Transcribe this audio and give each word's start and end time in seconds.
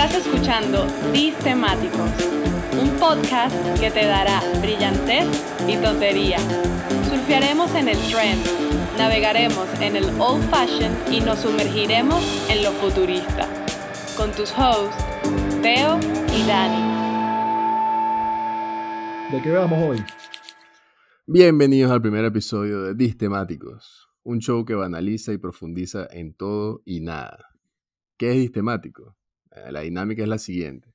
Estás 0.00 0.24
escuchando 0.24 0.86
Temáticos, 1.42 2.08
un 2.80 2.88
podcast 3.00 3.52
que 3.80 3.90
te 3.90 4.06
dará 4.06 4.40
brillantez 4.60 5.26
y 5.66 5.76
tontería. 5.76 6.38
Surfearemos 7.10 7.74
en 7.74 7.88
el 7.88 7.98
trend, 8.08 8.40
navegaremos 8.96 9.66
en 9.80 9.96
el 9.96 10.04
old 10.20 10.48
fashion 10.50 10.92
y 11.10 11.20
nos 11.20 11.40
sumergiremos 11.40 12.22
en 12.48 12.62
lo 12.62 12.70
futurista. 12.74 13.48
Con 14.16 14.30
tus 14.30 14.52
hosts, 14.56 15.04
Teo 15.62 15.98
y 16.32 16.46
Dani. 16.46 16.92
¿De 19.32 19.42
qué 19.42 19.50
vamos 19.50 19.82
hoy? 19.82 19.98
Bienvenidos 21.26 21.90
al 21.90 22.00
primer 22.00 22.24
episodio 22.24 22.84
de 22.84 22.94
Distemáticos, 22.94 24.08
un 24.22 24.38
show 24.38 24.64
que 24.64 24.76
banaliza 24.76 25.32
y 25.32 25.38
profundiza 25.38 26.06
en 26.08 26.34
todo 26.34 26.82
y 26.84 27.00
nada. 27.00 27.48
¿Qué 28.16 28.30
es 28.30 28.36
distemático? 28.36 29.17
Eh, 29.52 29.72
la 29.72 29.80
dinámica 29.80 30.22
es 30.22 30.28
la 30.28 30.38
siguiente. 30.38 30.94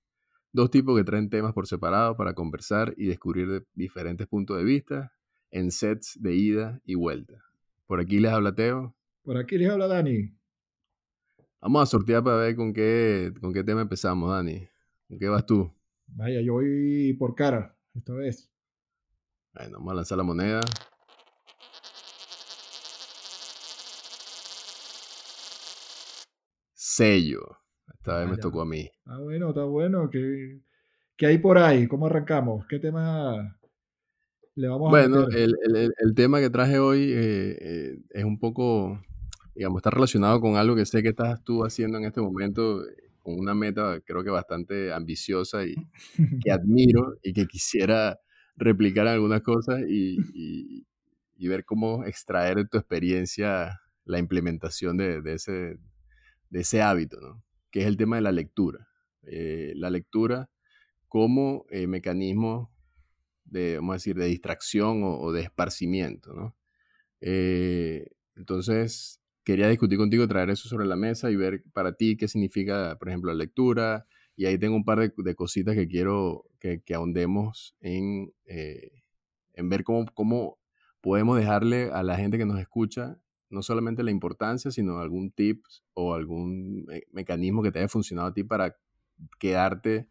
Dos 0.52 0.70
tipos 0.70 0.98
que 0.98 1.04
traen 1.04 1.30
temas 1.30 1.54
por 1.54 1.68
separado 1.68 2.16
para 2.16 2.34
conversar 2.34 2.94
y 2.98 3.08
descubrir 3.08 3.66
diferentes 3.74 4.28
puntos 4.28 4.58
de 4.58 4.64
vista 4.64 5.14
en 5.50 5.72
sets 5.72 6.22
de 6.22 6.36
ida 6.36 6.82
y 6.86 6.96
vuelta. 6.96 7.44
Por 7.88 8.00
aquí 8.00 8.20
les 8.20 8.32
habla 8.32 8.54
Teo. 8.54 8.96
Por 9.24 9.38
aquí 9.38 9.58
les 9.58 9.70
habla 9.70 9.88
Dani. 9.88 10.36
Vamos 11.62 11.84
a 11.84 11.86
sortear 11.86 12.24
para 12.24 12.38
ver 12.38 12.56
con 12.56 12.74
qué, 12.74 13.34
con 13.40 13.54
qué 13.54 13.64
tema 13.64 13.82
empezamos, 13.82 14.30
Dani. 14.30 14.68
¿Con 15.08 15.18
qué 15.18 15.30
vas 15.30 15.46
tú? 15.46 15.72
Vaya, 16.08 16.42
yo 16.42 16.54
voy 16.54 17.14
por 17.14 17.36
cara 17.36 17.76
esta 17.96 18.14
vez. 18.14 18.50
Bueno, 19.54 19.78
vamos 19.78 19.92
a 19.92 19.96
lanzar 19.96 20.18
la 20.18 20.24
moneda. 20.24 20.62
Sello. 26.74 27.63
Esta 28.04 28.20
vez 28.20 28.30
me 28.32 28.36
tocó 28.36 28.60
a 28.60 28.66
mí. 28.66 28.90
Ah, 29.06 29.18
bueno, 29.18 29.52
está 29.52 29.64
bueno. 29.64 30.10
¿Qué, 30.10 30.60
¿Qué, 31.16 31.26
hay 31.26 31.38
por 31.38 31.58
ahí? 31.58 31.88
¿Cómo 31.88 32.08
arrancamos? 32.08 32.68
¿Qué 32.68 32.78
tema 32.78 33.58
le 34.56 34.68
vamos 34.68 34.88
a 34.88 34.90
Bueno, 34.90 35.30
el, 35.30 35.56
el, 35.64 35.94
el, 35.98 36.14
tema 36.14 36.42
que 36.42 36.50
traje 36.50 36.80
hoy 36.80 37.14
eh, 37.14 37.58
eh, 37.62 37.98
es 38.10 38.26
un 38.26 38.40
poco, 38.40 39.02
digamos, 39.56 39.78
está 39.78 39.90
relacionado 39.90 40.42
con 40.42 40.58
algo 40.58 40.76
que 40.76 40.86
sé 40.86 41.02
que 41.02 41.08
estás 41.08 41.42
tú 41.46 41.64
haciendo 41.64 41.98
en 41.98 42.04
este 42.04 42.20
momento, 42.20 42.84
con 43.20 43.40
una 43.40 43.56
meta 43.56 44.02
creo 44.06 44.22
que 44.22 44.32
bastante 44.32 44.92
ambiciosa 44.92 45.64
y 45.66 45.74
que 46.44 46.52
admiro 46.52 47.16
y 47.24 47.32
que 47.32 47.46
quisiera 47.46 48.20
replicar 48.58 49.08
algunas 49.08 49.44
cosas 49.44 49.80
y, 49.88 50.18
y, 50.34 50.86
y, 51.38 51.48
ver 51.48 51.64
cómo 51.64 52.04
extraer 52.04 52.58
de 52.58 52.66
tu 52.66 52.78
experiencia 52.78 53.80
la 54.04 54.20
implementación 54.20 54.98
de, 54.98 55.22
de, 55.22 55.36
ese, 55.36 55.78
de 56.50 56.60
ese 56.60 56.82
hábito, 56.82 57.22
¿no? 57.22 57.42
Que 57.74 57.82
es 57.82 57.88
el 57.88 57.98
tema 57.98 58.18
de 58.18 58.22
la 58.22 58.32
lectura. 58.32 58.88
Eh, 59.24 59.74
la 59.76 59.90
lectura 59.90 60.48
como 61.08 61.66
eh, 61.72 61.88
mecanismo 61.88 62.72
de, 63.46 63.78
vamos 63.78 63.94
a 63.94 63.96
decir, 63.96 64.16
de 64.16 64.28
distracción 64.28 65.02
o, 65.04 65.32
de 65.32 65.42
esparcimiento, 65.42 66.34
¿no? 66.34 66.56
Eh, 67.20 68.12
entonces, 68.36 69.22
quería 69.44 69.70
discutir 69.70 69.98
contigo, 69.98 70.28
traer 70.28 70.52
eso 70.52 70.70
sobre 70.70 70.86
la 70.86 70.96
mesa 70.96 71.32
y 71.32 71.36
ver 71.36 71.64
para 71.74 71.94
ti 71.94 72.16
qué 72.16 72.28
significa, 72.28 72.96
por 73.00 73.10
ejemplo, 73.10 73.32
la 73.32 73.38
lectura. 73.38 74.06
Y 74.36 74.46
ahí 74.46 74.60
tengo 74.60 74.76
un 74.76 74.86
par 74.86 75.00
de, 75.00 75.36
cositas 75.36 75.76
que 75.76 75.88
quiero 75.88 76.46
que, 76.60 76.84
que 76.84 76.94
ahondemos 76.94 77.76
en, 77.82 78.34
en 78.46 79.70
ver 79.70 79.84
cómo, 79.84 80.06
cómo 80.14 80.60
podemos 81.02 81.38
dejarle 81.40 81.90
a 81.92 82.04
la 82.04 82.18
gente 82.18 82.38
que 82.38 82.46
nos 82.46 82.60
escucha 82.60 83.18
no 83.54 83.62
solamente 83.62 84.04
la 84.04 84.12
importancia, 84.12 84.72
sino 84.72 85.00
algún 85.00 85.32
tip 85.32 85.64
o 85.94 86.14
algún 86.16 86.86
mecanismo 87.12 87.64
que 87.64 87.72
te 87.72 87.80
haya 87.80 87.88
funcionado 87.88 88.30
a 88.30 88.34
ti 88.34 88.44
para 88.44 88.76
quedarte 89.40 90.08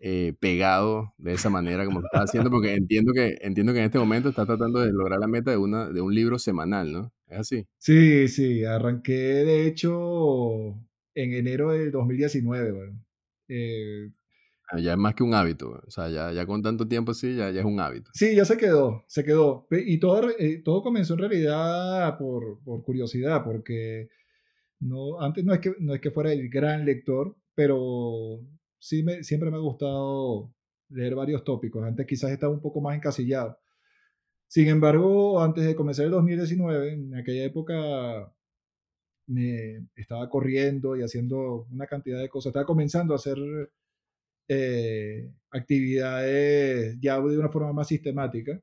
eh, 0.00 0.34
pegado 0.40 1.14
de 1.16 1.32
esa 1.32 1.48
manera 1.48 1.84
como 1.84 2.00
estás 2.00 2.24
haciendo, 2.24 2.50
porque 2.50 2.74
entiendo 2.74 3.12
que, 3.12 3.38
entiendo 3.40 3.72
que 3.72 3.78
en 3.78 3.84
este 3.84 4.00
momento 4.00 4.30
estás 4.30 4.46
tratando 4.46 4.80
de 4.80 4.92
lograr 4.92 5.20
la 5.20 5.28
meta 5.28 5.52
de, 5.52 5.56
una, 5.56 5.88
de 5.88 6.00
un 6.00 6.12
libro 6.12 6.40
semanal, 6.40 6.92
¿no? 6.92 7.12
¿Es 7.28 7.38
así? 7.38 7.66
Sí, 7.78 8.26
sí, 8.26 8.64
arranqué 8.64 9.12
de 9.12 9.66
hecho 9.66 10.74
en 11.14 11.32
enero 11.34 11.70
del 11.70 11.92
2019, 11.92 12.72
bueno. 12.72 13.04
Eh, 13.48 14.10
ya 14.78 14.92
es 14.92 14.98
más 14.98 15.14
que 15.14 15.22
un 15.22 15.34
hábito, 15.34 15.82
o 15.86 15.90
sea, 15.90 16.08
ya, 16.08 16.32
ya 16.32 16.46
con 16.46 16.62
tanto 16.62 16.86
tiempo 16.86 17.12
así, 17.12 17.36
ya, 17.36 17.50
ya 17.50 17.60
es 17.60 17.66
un 17.66 17.80
hábito. 17.80 18.10
Sí, 18.14 18.34
ya 18.34 18.44
se 18.44 18.56
quedó, 18.56 19.04
se 19.06 19.24
quedó. 19.24 19.66
Y 19.70 19.98
todo, 19.98 20.30
eh, 20.38 20.62
todo 20.64 20.82
comenzó 20.82 21.14
en 21.14 21.20
realidad 21.20 22.16
por, 22.18 22.62
por, 22.64 22.82
curiosidad, 22.82 23.44
porque 23.44 24.08
no, 24.80 25.20
antes 25.20 25.44
no 25.44 25.54
es, 25.54 25.60
que, 25.60 25.74
no 25.78 25.94
es 25.94 26.00
que 26.00 26.10
fuera 26.10 26.32
el 26.32 26.48
gran 26.48 26.84
lector, 26.84 27.36
pero 27.54 28.40
sí 28.78 29.02
me, 29.02 29.22
siempre 29.22 29.50
me 29.50 29.56
ha 29.56 29.60
gustado 29.60 30.54
leer 30.88 31.14
varios 31.14 31.44
tópicos. 31.44 31.84
Antes 31.84 32.06
quizás 32.06 32.30
estaba 32.30 32.52
un 32.52 32.60
poco 32.60 32.80
más 32.80 32.96
encasillado. 32.96 33.58
Sin 34.48 34.68
embargo, 34.68 35.42
antes 35.42 35.64
de 35.64 35.74
comenzar 35.74 36.04
el 36.06 36.10
2019, 36.12 36.92
en 36.92 37.14
aquella 37.16 37.44
época 37.44 38.32
me 39.26 39.86
estaba 39.96 40.28
corriendo 40.28 40.96
y 40.96 41.02
haciendo 41.02 41.66
una 41.70 41.86
cantidad 41.86 42.20
de 42.20 42.28
cosas. 42.28 42.50
Estaba 42.50 42.66
comenzando 42.66 43.14
a 43.14 43.16
hacer 43.16 43.38
eh, 44.54 45.32
actividades 45.50 46.98
ya 47.00 47.20
de 47.20 47.38
una 47.38 47.48
forma 47.48 47.72
más 47.72 47.88
sistemática. 47.88 48.60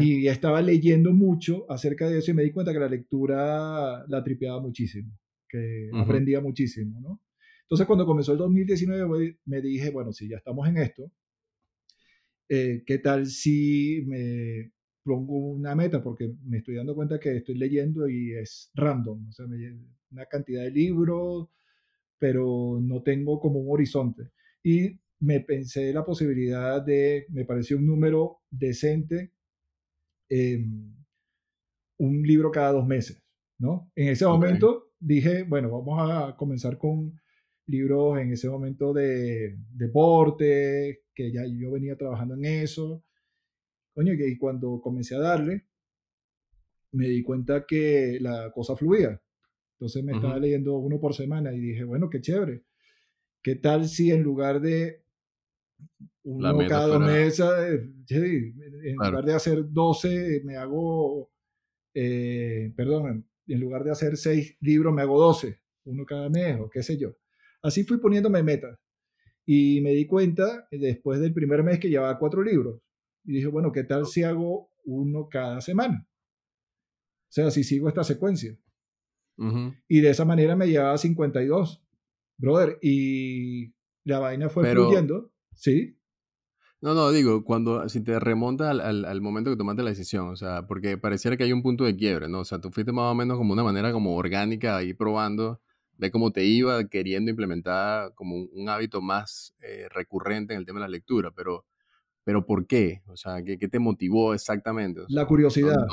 Y 0.00 0.26
estaba 0.26 0.62
leyendo 0.62 1.12
mucho 1.12 1.70
acerca 1.70 2.08
de 2.08 2.18
eso 2.18 2.30
y 2.30 2.34
me 2.34 2.44
di 2.44 2.50
cuenta 2.50 2.72
que 2.72 2.78
la 2.78 2.88
lectura 2.88 4.06
la 4.08 4.24
tripeaba 4.24 4.58
muchísimo, 4.58 5.12
que 5.46 5.90
aprendía 5.92 6.40
muchísimo, 6.40 6.98
¿no? 6.98 7.20
Entonces 7.60 7.86
cuando 7.86 8.06
comenzó 8.06 8.32
el 8.32 8.38
2019 8.38 9.38
me 9.44 9.60
dije, 9.60 9.90
bueno, 9.90 10.14
si 10.14 10.30
ya 10.30 10.38
estamos 10.38 10.66
en 10.66 10.78
esto, 10.78 11.12
eh, 12.48 12.84
¿qué 12.86 12.98
tal 13.00 13.26
si 13.26 14.02
me 14.06 14.72
pongo 15.02 15.50
una 15.50 15.74
meta? 15.74 16.02
Porque 16.02 16.32
me 16.44 16.58
estoy 16.58 16.76
dando 16.76 16.94
cuenta 16.94 17.20
que 17.20 17.36
estoy 17.36 17.56
leyendo 17.58 18.08
y 18.08 18.32
es 18.32 18.70
random, 18.74 19.28
o 19.28 19.32
sea, 19.32 19.44
una 20.10 20.24
cantidad 20.24 20.62
de 20.62 20.70
libros, 20.70 21.48
pero 22.18 22.78
no 22.80 23.02
tengo 23.02 23.38
como 23.38 23.58
un 23.60 23.74
horizonte 23.74 24.30
y 24.66 24.98
me 25.20 25.38
pensé 25.38 25.92
la 25.92 26.04
posibilidad 26.04 26.82
de, 26.84 27.26
me 27.28 27.44
pareció 27.44 27.76
un 27.76 27.86
número 27.86 28.38
decente, 28.50 29.32
em, 30.28 30.92
un 31.98 32.22
libro 32.22 32.50
cada 32.50 32.72
dos 32.72 32.84
meses, 32.84 33.22
¿no? 33.60 33.92
En 33.94 34.08
ese 34.08 34.26
momento 34.26 34.90
dije, 34.98 35.44
bueno, 35.44 35.70
vamos 35.70 36.10
a 36.10 36.36
comenzar 36.36 36.78
con 36.78 37.16
libros 37.68 38.18
en 38.18 38.32
ese 38.32 38.48
momento 38.48 38.92
de 38.92 39.56
deporte, 39.70 41.04
que 41.14 41.30
ya 41.30 41.44
yo 41.46 41.70
venía 41.70 41.96
trabajando 41.96 42.34
en 42.34 42.44
eso. 42.46 43.04
Coño, 43.94 44.14
y 44.14 44.36
cuando 44.36 44.80
comencé 44.80 45.14
a 45.14 45.20
darle, 45.20 45.68
me 46.90 47.06
di 47.06 47.22
cuenta 47.22 47.64
que 47.64 48.18
la 48.20 48.50
cosa 48.50 48.74
fluía. 48.74 49.22
Entonces 49.74 50.02
me 50.02 50.12
estaba 50.12 50.40
leyendo 50.40 50.76
uno 50.78 50.98
por 50.98 51.14
semana 51.14 51.52
y 51.52 51.60
dije, 51.60 51.84
bueno, 51.84 52.10
qué 52.10 52.20
chévere. 52.20 52.64
¿Qué 53.46 53.54
tal 53.54 53.86
si 53.86 54.10
en 54.10 54.24
lugar 54.24 54.60
de 54.60 55.04
uno 56.24 56.66
cada 56.66 56.88
dos 56.88 57.00
meses, 57.00 57.46
en 58.10 58.96
lugar 58.96 59.24
de 59.24 59.34
hacer 59.34 59.70
12, 59.70 60.42
me 60.44 60.56
hago, 60.56 61.30
eh, 61.94 62.72
perdón, 62.74 63.24
en 63.46 63.60
lugar 63.60 63.84
de 63.84 63.92
hacer 63.92 64.16
6 64.16 64.56
libros, 64.62 64.92
me 64.92 65.02
hago 65.02 65.20
12, 65.20 65.60
uno 65.84 66.04
cada 66.04 66.28
mes 66.28 66.58
o 66.58 66.68
qué 66.68 66.82
sé 66.82 66.96
yo. 66.98 67.14
Así 67.62 67.84
fui 67.84 67.98
poniéndome 67.98 68.42
metas. 68.42 68.80
Y 69.44 69.80
me 69.80 69.92
di 69.92 70.08
cuenta 70.08 70.66
eh, 70.72 70.78
después 70.80 71.20
del 71.20 71.32
primer 71.32 71.62
mes 71.62 71.78
que 71.78 71.88
llevaba 71.88 72.18
cuatro 72.18 72.42
libros. 72.42 72.82
Y 73.22 73.34
dije, 73.34 73.46
bueno, 73.46 73.70
¿qué 73.70 73.84
tal 73.84 74.06
si 74.06 74.24
hago 74.24 74.72
uno 74.86 75.28
cada 75.28 75.60
semana? 75.60 76.04
O 76.04 77.32
sea, 77.32 77.52
si 77.52 77.62
sigo 77.62 77.86
esta 77.88 78.02
secuencia. 78.02 78.58
Y 79.86 80.00
de 80.00 80.10
esa 80.10 80.24
manera 80.24 80.56
me 80.56 80.66
llevaba 80.66 80.98
52 80.98 81.85
brother, 82.38 82.78
y 82.82 83.72
la 84.04 84.18
vaina 84.18 84.48
fue 84.48 84.70
fluyendo, 84.70 85.32
¿sí? 85.54 85.98
No, 86.80 86.94
no, 86.94 87.10
digo, 87.10 87.42
cuando, 87.42 87.88
si 87.88 88.02
te 88.02 88.20
remontas 88.20 88.78
al, 88.78 89.04
al, 89.04 89.20
momento 89.20 89.50
que 89.50 89.56
tomaste 89.56 89.82
la 89.82 89.90
decisión, 89.90 90.28
o 90.28 90.36
sea, 90.36 90.66
porque 90.66 90.98
pareciera 90.98 91.36
que 91.36 91.44
hay 91.44 91.52
un 91.52 91.62
punto 91.62 91.84
de 91.84 91.96
quiebre, 91.96 92.28
¿no? 92.28 92.40
O 92.40 92.44
sea, 92.44 92.60
tú 92.60 92.70
fuiste 92.70 92.92
más 92.92 93.10
o 93.10 93.14
menos 93.14 93.38
como 93.38 93.54
una 93.54 93.64
manera 93.64 93.92
como 93.92 94.14
orgánica 94.14 94.76
ahí 94.76 94.92
probando, 94.92 95.60
de 95.96 96.10
cómo 96.10 96.32
te 96.32 96.44
iba 96.44 96.86
queriendo 96.88 97.30
implementar 97.30 98.12
como 98.14 98.36
un, 98.36 98.68
hábito 98.68 99.00
más 99.00 99.54
eh, 99.62 99.88
recurrente 99.90 100.52
en 100.52 100.60
el 100.60 100.66
tema 100.66 100.80
de 100.80 100.86
la 100.86 100.90
lectura, 100.90 101.30
pero, 101.34 101.64
pero 102.24 102.44
¿por 102.44 102.66
qué? 102.66 103.02
O 103.06 103.16
sea, 103.16 103.42
¿qué, 103.42 103.58
qué 103.58 103.68
te 103.68 103.78
motivó 103.78 104.34
exactamente? 104.34 105.02
la 105.08 105.26
curiosidad. 105.26 105.86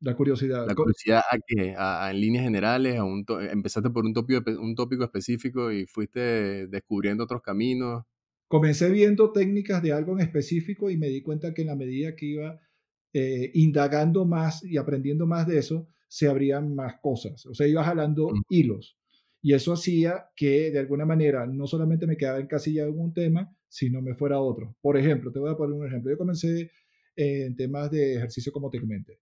La 0.00 0.14
curiosidad. 0.14 0.66
La 0.66 0.74
curiosidad 0.74 1.20
a 1.30 1.38
que, 1.46 1.74
a, 1.76 2.10
en 2.10 2.20
líneas 2.20 2.44
generales, 2.44 2.96
a 2.96 3.04
un 3.04 3.24
empezaste 3.50 3.90
por 3.90 4.06
un 4.06 4.14
tópico, 4.14 4.42
un 4.60 4.74
tópico 4.74 5.04
específico 5.04 5.70
y 5.70 5.86
fuiste 5.86 6.66
descubriendo 6.68 7.24
otros 7.24 7.42
caminos. 7.42 8.04
Comencé 8.48 8.90
viendo 8.90 9.30
técnicas 9.30 9.82
de 9.82 9.92
algo 9.92 10.14
en 10.14 10.20
específico 10.20 10.90
y 10.90 10.96
me 10.96 11.08
di 11.08 11.22
cuenta 11.22 11.52
que 11.52 11.62
en 11.62 11.68
la 11.68 11.76
medida 11.76 12.16
que 12.16 12.26
iba 12.26 12.58
eh, 13.12 13.50
indagando 13.54 14.24
más 14.24 14.64
y 14.64 14.78
aprendiendo 14.78 15.26
más 15.26 15.46
de 15.46 15.58
eso, 15.58 15.88
se 16.08 16.28
abrían 16.28 16.74
más 16.74 16.94
cosas. 17.02 17.44
O 17.46 17.54
sea, 17.54 17.66
iba 17.66 17.84
jalando 17.84 18.32
hilos. 18.48 18.96
Y 19.42 19.52
eso 19.54 19.72
hacía 19.72 20.30
que 20.34 20.70
de 20.70 20.78
alguna 20.78 21.04
manera 21.04 21.46
no 21.46 21.66
solamente 21.66 22.06
me 22.06 22.16
quedaba 22.16 22.40
encasillado 22.40 22.90
en 22.90 22.98
un 22.98 23.12
tema, 23.12 23.54
sino 23.68 24.00
me 24.00 24.14
fuera 24.14 24.36
a 24.36 24.40
otro. 24.40 24.76
Por 24.80 24.96
ejemplo, 24.96 25.30
te 25.30 25.38
voy 25.38 25.50
a 25.50 25.56
poner 25.56 25.78
un 25.78 25.86
ejemplo. 25.86 26.10
Yo 26.10 26.18
comencé 26.18 26.70
en 27.16 27.54
temas 27.54 27.90
de 27.90 28.16
ejercicio 28.16 28.50
como 28.50 28.70
te 28.70 28.80
comenté. 28.80 29.20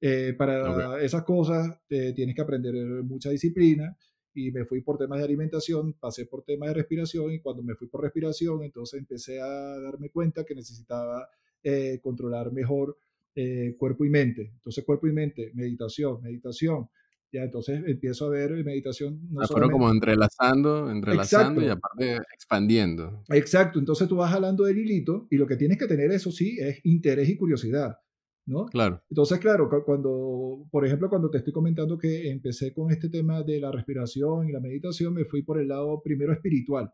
Eh, 0.00 0.34
para 0.36 1.02
esas 1.02 1.24
cosas 1.24 1.78
tienes 1.86 2.34
que 2.34 2.40
aprender 2.40 2.74
mucha 3.02 3.30
disciplina 3.30 3.96
y 4.34 4.50
me 4.52 4.64
fui 4.64 4.80
por 4.80 4.96
temas 4.96 5.18
de 5.18 5.24
alimentación, 5.24 5.94
pasé 5.94 6.26
por 6.26 6.42
temas 6.42 6.68
de 6.68 6.74
respiración 6.74 7.32
y 7.32 7.40
cuando 7.40 7.62
me 7.62 7.74
fui 7.74 7.88
por 7.88 8.02
respiración, 8.02 8.62
entonces 8.62 9.00
empecé 9.00 9.40
a 9.40 9.80
darme 9.80 10.10
cuenta 10.10 10.44
que 10.44 10.54
necesitaba 10.54 11.28
eh, 11.62 12.00
controlar 12.02 12.52
mejor 12.52 12.96
eh, 13.34 13.74
cuerpo 13.78 14.04
y 14.04 14.10
mente. 14.10 14.52
Entonces 14.54 14.84
cuerpo 14.84 15.08
y 15.08 15.12
mente, 15.12 15.50
meditación, 15.54 16.22
meditación, 16.22 16.88
ya, 17.32 17.44
entonces 17.44 17.80
empiezo 17.86 18.26
a 18.26 18.30
ver 18.30 18.52
meditación. 18.64 19.20
No 19.30 19.42
ah, 19.42 19.70
como 19.70 19.90
entrelazando, 19.90 20.90
entrelazando 20.90 21.62
y 21.62 21.68
aparte 21.68 22.16
expandiendo. 22.34 23.22
Exacto, 23.28 23.78
entonces 23.78 24.08
tú 24.08 24.16
vas 24.16 24.32
jalando 24.32 24.64
del 24.64 24.78
hilito 24.78 25.28
y 25.30 25.36
lo 25.36 25.46
que 25.46 25.56
tienes 25.56 25.78
que 25.78 25.86
tener, 25.86 26.10
eso 26.10 26.32
sí, 26.32 26.58
es 26.58 26.80
interés 26.84 27.28
y 27.28 27.36
curiosidad, 27.36 27.98
¿no? 28.46 28.66
Claro. 28.66 29.02
Entonces, 29.10 29.38
claro, 29.38 29.68
cuando, 29.84 30.66
por 30.70 30.86
ejemplo, 30.86 31.08
cuando 31.08 31.30
te 31.30 31.38
estoy 31.38 31.52
comentando 31.52 31.98
que 31.98 32.30
empecé 32.30 32.72
con 32.72 32.90
este 32.90 33.08
tema 33.08 33.42
de 33.42 33.60
la 33.60 33.70
respiración 33.70 34.48
y 34.48 34.52
la 34.52 34.60
meditación, 34.60 35.14
me 35.14 35.24
fui 35.24 35.42
por 35.42 35.60
el 35.60 35.68
lado 35.68 36.02
primero 36.02 36.32
espiritual, 36.32 36.92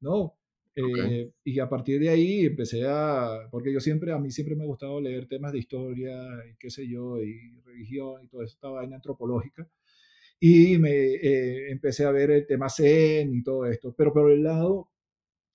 ¿no? 0.00 0.34
Eh, 0.74 1.32
y 1.42 1.58
a 1.58 1.68
partir 1.68 1.98
de 1.98 2.08
ahí 2.08 2.46
empecé 2.46 2.84
a, 2.86 3.48
porque 3.50 3.72
yo 3.72 3.80
siempre, 3.80 4.12
a 4.12 4.18
mí 4.18 4.30
siempre 4.30 4.54
me 4.54 4.62
ha 4.62 4.66
gustado 4.66 5.00
leer 5.00 5.26
temas 5.26 5.52
de 5.52 5.58
historia 5.58 6.16
y 6.48 6.56
qué 6.56 6.70
sé 6.70 6.88
yo, 6.88 7.20
y 7.20 7.60
religión 7.64 8.22
y 8.22 8.28
toda 8.28 8.44
esta 8.44 8.68
vaina 8.68 8.96
antropológica. 8.96 9.68
Y 10.40 10.78
me 10.78 10.90
eh, 10.90 11.70
empecé 11.72 12.04
a 12.04 12.12
ver 12.12 12.30
el 12.30 12.46
tema 12.46 12.68
Zen 12.68 13.34
y 13.34 13.42
todo 13.42 13.66
esto. 13.66 13.92
Pero 13.96 14.12
por 14.12 14.30
el 14.30 14.44
lado 14.44 14.88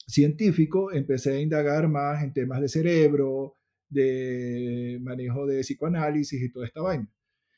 científico 0.06 0.92
empecé 0.92 1.34
a 1.38 1.42
indagar 1.42 1.88
más 1.88 2.22
en 2.24 2.34
temas 2.34 2.60
de 2.60 2.68
cerebro, 2.68 3.56
de 3.94 5.00
manejo 5.02 5.46
de 5.46 5.62
psicoanálisis 5.62 6.42
y 6.42 6.52
toda 6.52 6.66
esta 6.66 6.82
vaina. 6.82 7.10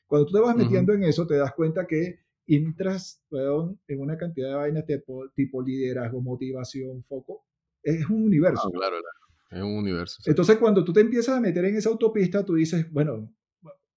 Cuando 0.06 0.26
tú 0.26 0.34
te 0.34 0.40
vas 0.40 0.56
metiendo 0.56 0.92
en 0.92 1.02
eso, 1.04 1.26
te 1.26 1.36
das 1.36 1.52
cuenta 1.54 1.86
que 1.86 2.20
entras 2.46 3.24
en 3.88 4.00
una 4.00 4.16
cantidad 4.16 4.50
de 4.50 4.54
vainas 4.54 4.86
tipo, 4.86 5.28
tipo 5.34 5.62
liderazgo, 5.62 6.20
motivación, 6.20 7.02
foco, 7.02 7.44
es 7.82 8.08
un 8.08 8.24
universo. 8.24 8.70
claro, 8.70 8.96
es 9.50 9.62
un 9.62 9.76
universo. 9.76 10.22
Entonces, 10.26 10.56
cuando 10.58 10.84
tú 10.84 10.92
te 10.92 11.00
empiezas 11.00 11.36
a 11.36 11.40
meter 11.40 11.64
en 11.64 11.76
esa 11.76 11.88
autopista, 11.88 12.44
tú 12.44 12.54
dices, 12.54 12.90
bueno, 12.90 13.32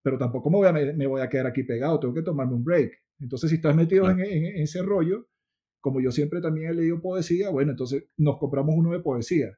pero 0.01 0.17
tampoco 0.17 0.49
me 0.49 0.57
voy 0.57 0.67
a, 0.67 0.71
me 0.71 1.07
voy 1.07 1.21
a 1.21 1.29
quedar 1.29 1.47
aquí 1.47 1.63
pegado, 1.63 1.99
tengo 1.99 2.13
que 2.13 2.21
tomarme 2.21 2.53
un 2.53 2.63
break. 2.63 2.91
Entonces, 3.19 3.49
si 3.49 3.57
estás 3.57 3.75
metido 3.75 4.09
en, 4.09 4.19
ese 4.61 4.81
rollo, 4.81 5.27
como 5.81 6.01
yo 6.01 6.11
siempre 6.11 6.41
también 6.41 6.71
he 6.71 6.73
leído 6.73 7.01
poesía, 7.01 7.49
bueno, 7.49 7.71
entonces 7.71 8.05
nos 8.17 8.37
compramos 8.37 8.75
uno 8.77 8.91
de 8.91 8.99
poesía. 8.99 9.57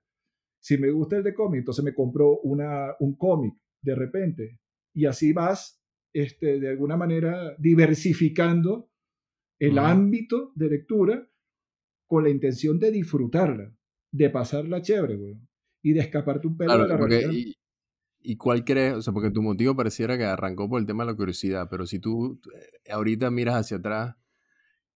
Si 0.62 0.78
me 0.78 0.92
gusta 0.92 1.18
el 1.18 1.24
de 1.24 1.34
cómic, 1.34 1.60
entonces 1.60 1.84
me 1.84 1.94
compro 1.94 2.40
una, 2.42 2.94
un 3.00 3.16
cómic 3.16 3.56
de 3.82 3.96
repente. 3.96 4.60
Y 4.94 5.06
así 5.06 5.34
vas, 5.34 5.82
este, 6.14 6.60
de 6.60 6.70
alguna 6.70 6.98
manera, 6.98 7.56
diversificando 7.58 8.90
el 9.60 9.78
ámbito 9.78 10.52
de 10.56 10.70
lectura 10.70 11.30
con 12.08 12.24
la 12.24 12.30
intención 12.30 12.80
de 12.80 12.92
disfrutarla 12.92 13.74
de 14.12 14.30
pasarla 14.30 14.82
chévere, 14.82 15.16
güey. 15.16 15.40
Y 15.84 15.94
de 15.94 16.02
escaparte 16.02 16.48
un 16.48 16.58
pelo 16.58 16.78
de 16.78 16.88
la 16.88 16.98
realidad. 16.98 17.32
Y, 17.32 17.56
¿Y 18.20 18.36
cuál 18.38 18.64
crees? 18.64 18.94
O 18.94 19.02
sea, 19.02 19.14
porque 19.14 19.32
tu 19.32 19.42
motivo 19.42 19.76
pareciera 19.76 20.18
que 20.18 20.26
arrancó 20.26 20.70
por 20.70 20.80
el 20.80 20.86
tema 20.86 21.04
de 21.04 21.12
la 21.12 21.18
curiosidad, 21.18 21.68
pero 21.72 21.88
si 21.88 22.00
tú 22.00 22.40
eh, 22.54 22.92
ahorita 22.92 23.32
miras 23.32 23.56
hacia 23.56 23.78
atrás, 23.78 24.16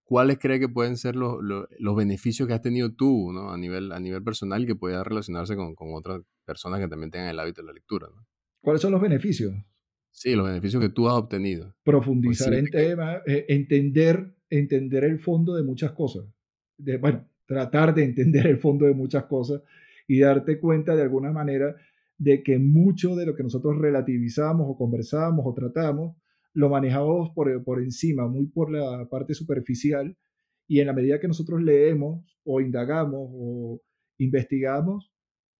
¿cuáles 0.06 0.38
crees 0.40 0.60
que 0.62 0.69
pueden 0.69 0.98
ser 0.98 1.16
los, 1.16 1.38
los, 1.42 1.96
beneficios 1.96 2.48
que 2.48 2.54
has 2.54 2.62
tenido 2.62 2.94
tú, 2.94 3.31
¿no? 3.34 3.52
A 3.52 3.57
nivel, 3.57 3.92
a 3.92 4.00
nivel 4.00 4.24
personal 4.24 4.66
que 4.66 4.75
puedan 4.75 5.04
relacionarse 5.04 5.56
con, 5.56 5.75
con, 5.75 5.94
otras 5.94 6.22
personas 6.46 6.80
que 6.80 6.88
también 6.88 7.12
tengan 7.12 7.30
el 7.30 7.40
hábito 7.40 7.62
de 7.62 7.68
la 7.68 7.74
lectura, 7.74 8.07
¿no? 8.16 8.25
¿Cuáles 8.62 8.81
son 8.81 8.92
los 8.92 9.02
beneficios? 9.02 9.54
Sí, 10.12 10.34
los 10.34 10.48
beneficios 10.48 10.81
que 10.81 10.90
tú 10.90 11.10
has 11.10 11.16
obtenido. 11.16 11.75
Profundizar 11.84 12.54
en 12.54 12.69
temas, 12.69 13.22
eh, 13.28 13.46
entender, 13.50 14.34
entender 14.50 15.04
el 15.04 15.19
fondo 15.19 15.56
de 15.56 15.63
muchas 15.63 15.92
cosas. 15.92 16.25
De, 16.78 16.98
bueno, 16.98 17.28
tratar 17.46 17.94
de 17.94 18.06
entender 18.06 18.48
el 18.48 18.58
fondo 18.58 18.86
de 18.86 18.94
muchas 18.94 19.25
cosas 19.25 19.62
y 20.08 20.19
darte 20.19 20.60
cuenta 20.60 20.96
de 20.96 21.01
alguna 21.01 21.31
manera 21.31 21.75
de 22.18 22.44
que 22.44 22.60
mucho 22.60 23.16
de 23.16 23.25
lo 23.25 23.36
que 23.36 23.44
nosotros 23.44 23.78
relativizamos 23.78 24.68
o 24.69 24.78
conversamos 24.78 25.46
o 25.46 25.54
tratamos, 25.54 26.16
lo 26.56 26.69
manejamos 26.69 27.30
por, 27.36 27.63
por 27.63 27.81
encima, 27.81 28.28
muy 28.28 28.48
por 28.48 28.72
la 28.72 29.07
parte 29.10 29.34
superficial, 29.34 30.18
y 30.68 30.80
en 30.80 30.88
la 30.88 30.94
medida 30.94 31.19
que 31.19 31.28
nosotros 31.28 31.62
leemos 31.62 32.25
o 32.44 32.62
indagamos 32.62 33.30
o 33.31 33.81
investigamos, 34.18 35.12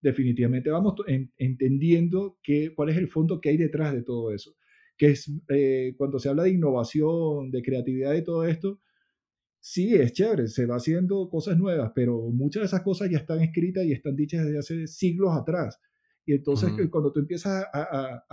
definitivamente 0.01 0.69
vamos 0.69 0.95
entendiendo 1.38 2.39
que, 2.42 2.74
cuál 2.74 2.89
es 2.89 2.97
el 2.97 3.09
fondo 3.09 3.42
que 3.42 3.50
hay 3.50 3.57
detrás 3.57 3.94
de 3.94 4.03
todo 4.03 4.31
eso. 4.31 4.56
Que 4.97 5.07
es 5.07 5.31
eh, 5.50 5.94
cuando 5.97 6.18
se 6.18 6.30
habla 6.30 6.44
de 6.44 6.51
innovación, 6.51 7.51
de 7.51 7.62
creatividad 7.62 8.13
y 8.13 8.24
todo 8.24 8.45
esto, 8.45 8.80
sí, 9.59 9.94
es 9.95 10.13
chévere, 10.13 10.48
se 10.48 10.65
va 10.65 10.77
haciendo 10.77 11.27
cosas 11.30 11.57
nuevas, 11.57 11.91
pero 11.94 12.30
muchas 12.31 12.62
de 12.62 12.68
esas 12.68 12.83
cosas 12.83 13.09
ya 13.12 13.18
están 13.18 13.41
escritas 13.41 13.83
y 13.83 13.91
están 13.91 14.15
dichas 14.15 14.45
desde 14.45 14.59
hace 14.59 14.88
siglos 14.88 15.31
atrás. 15.36 15.80
Y 16.25 16.33
entonces 16.33 16.71
cuando 16.89 17.12
tú 17.12 17.19
empiezas 17.19 17.65
a, 17.74 18.24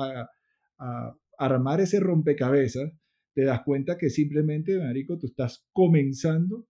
armar 1.38 1.81
ese 1.81 2.00
rompecabezas, 2.00 2.93
te 3.34 3.44
das 3.44 3.62
cuenta 3.62 3.96
que 3.99 4.11
simplemente, 4.11 4.79
Marico, 4.79 5.19
tú 5.19 5.26
estás 5.26 5.67
comenzando 5.73 6.67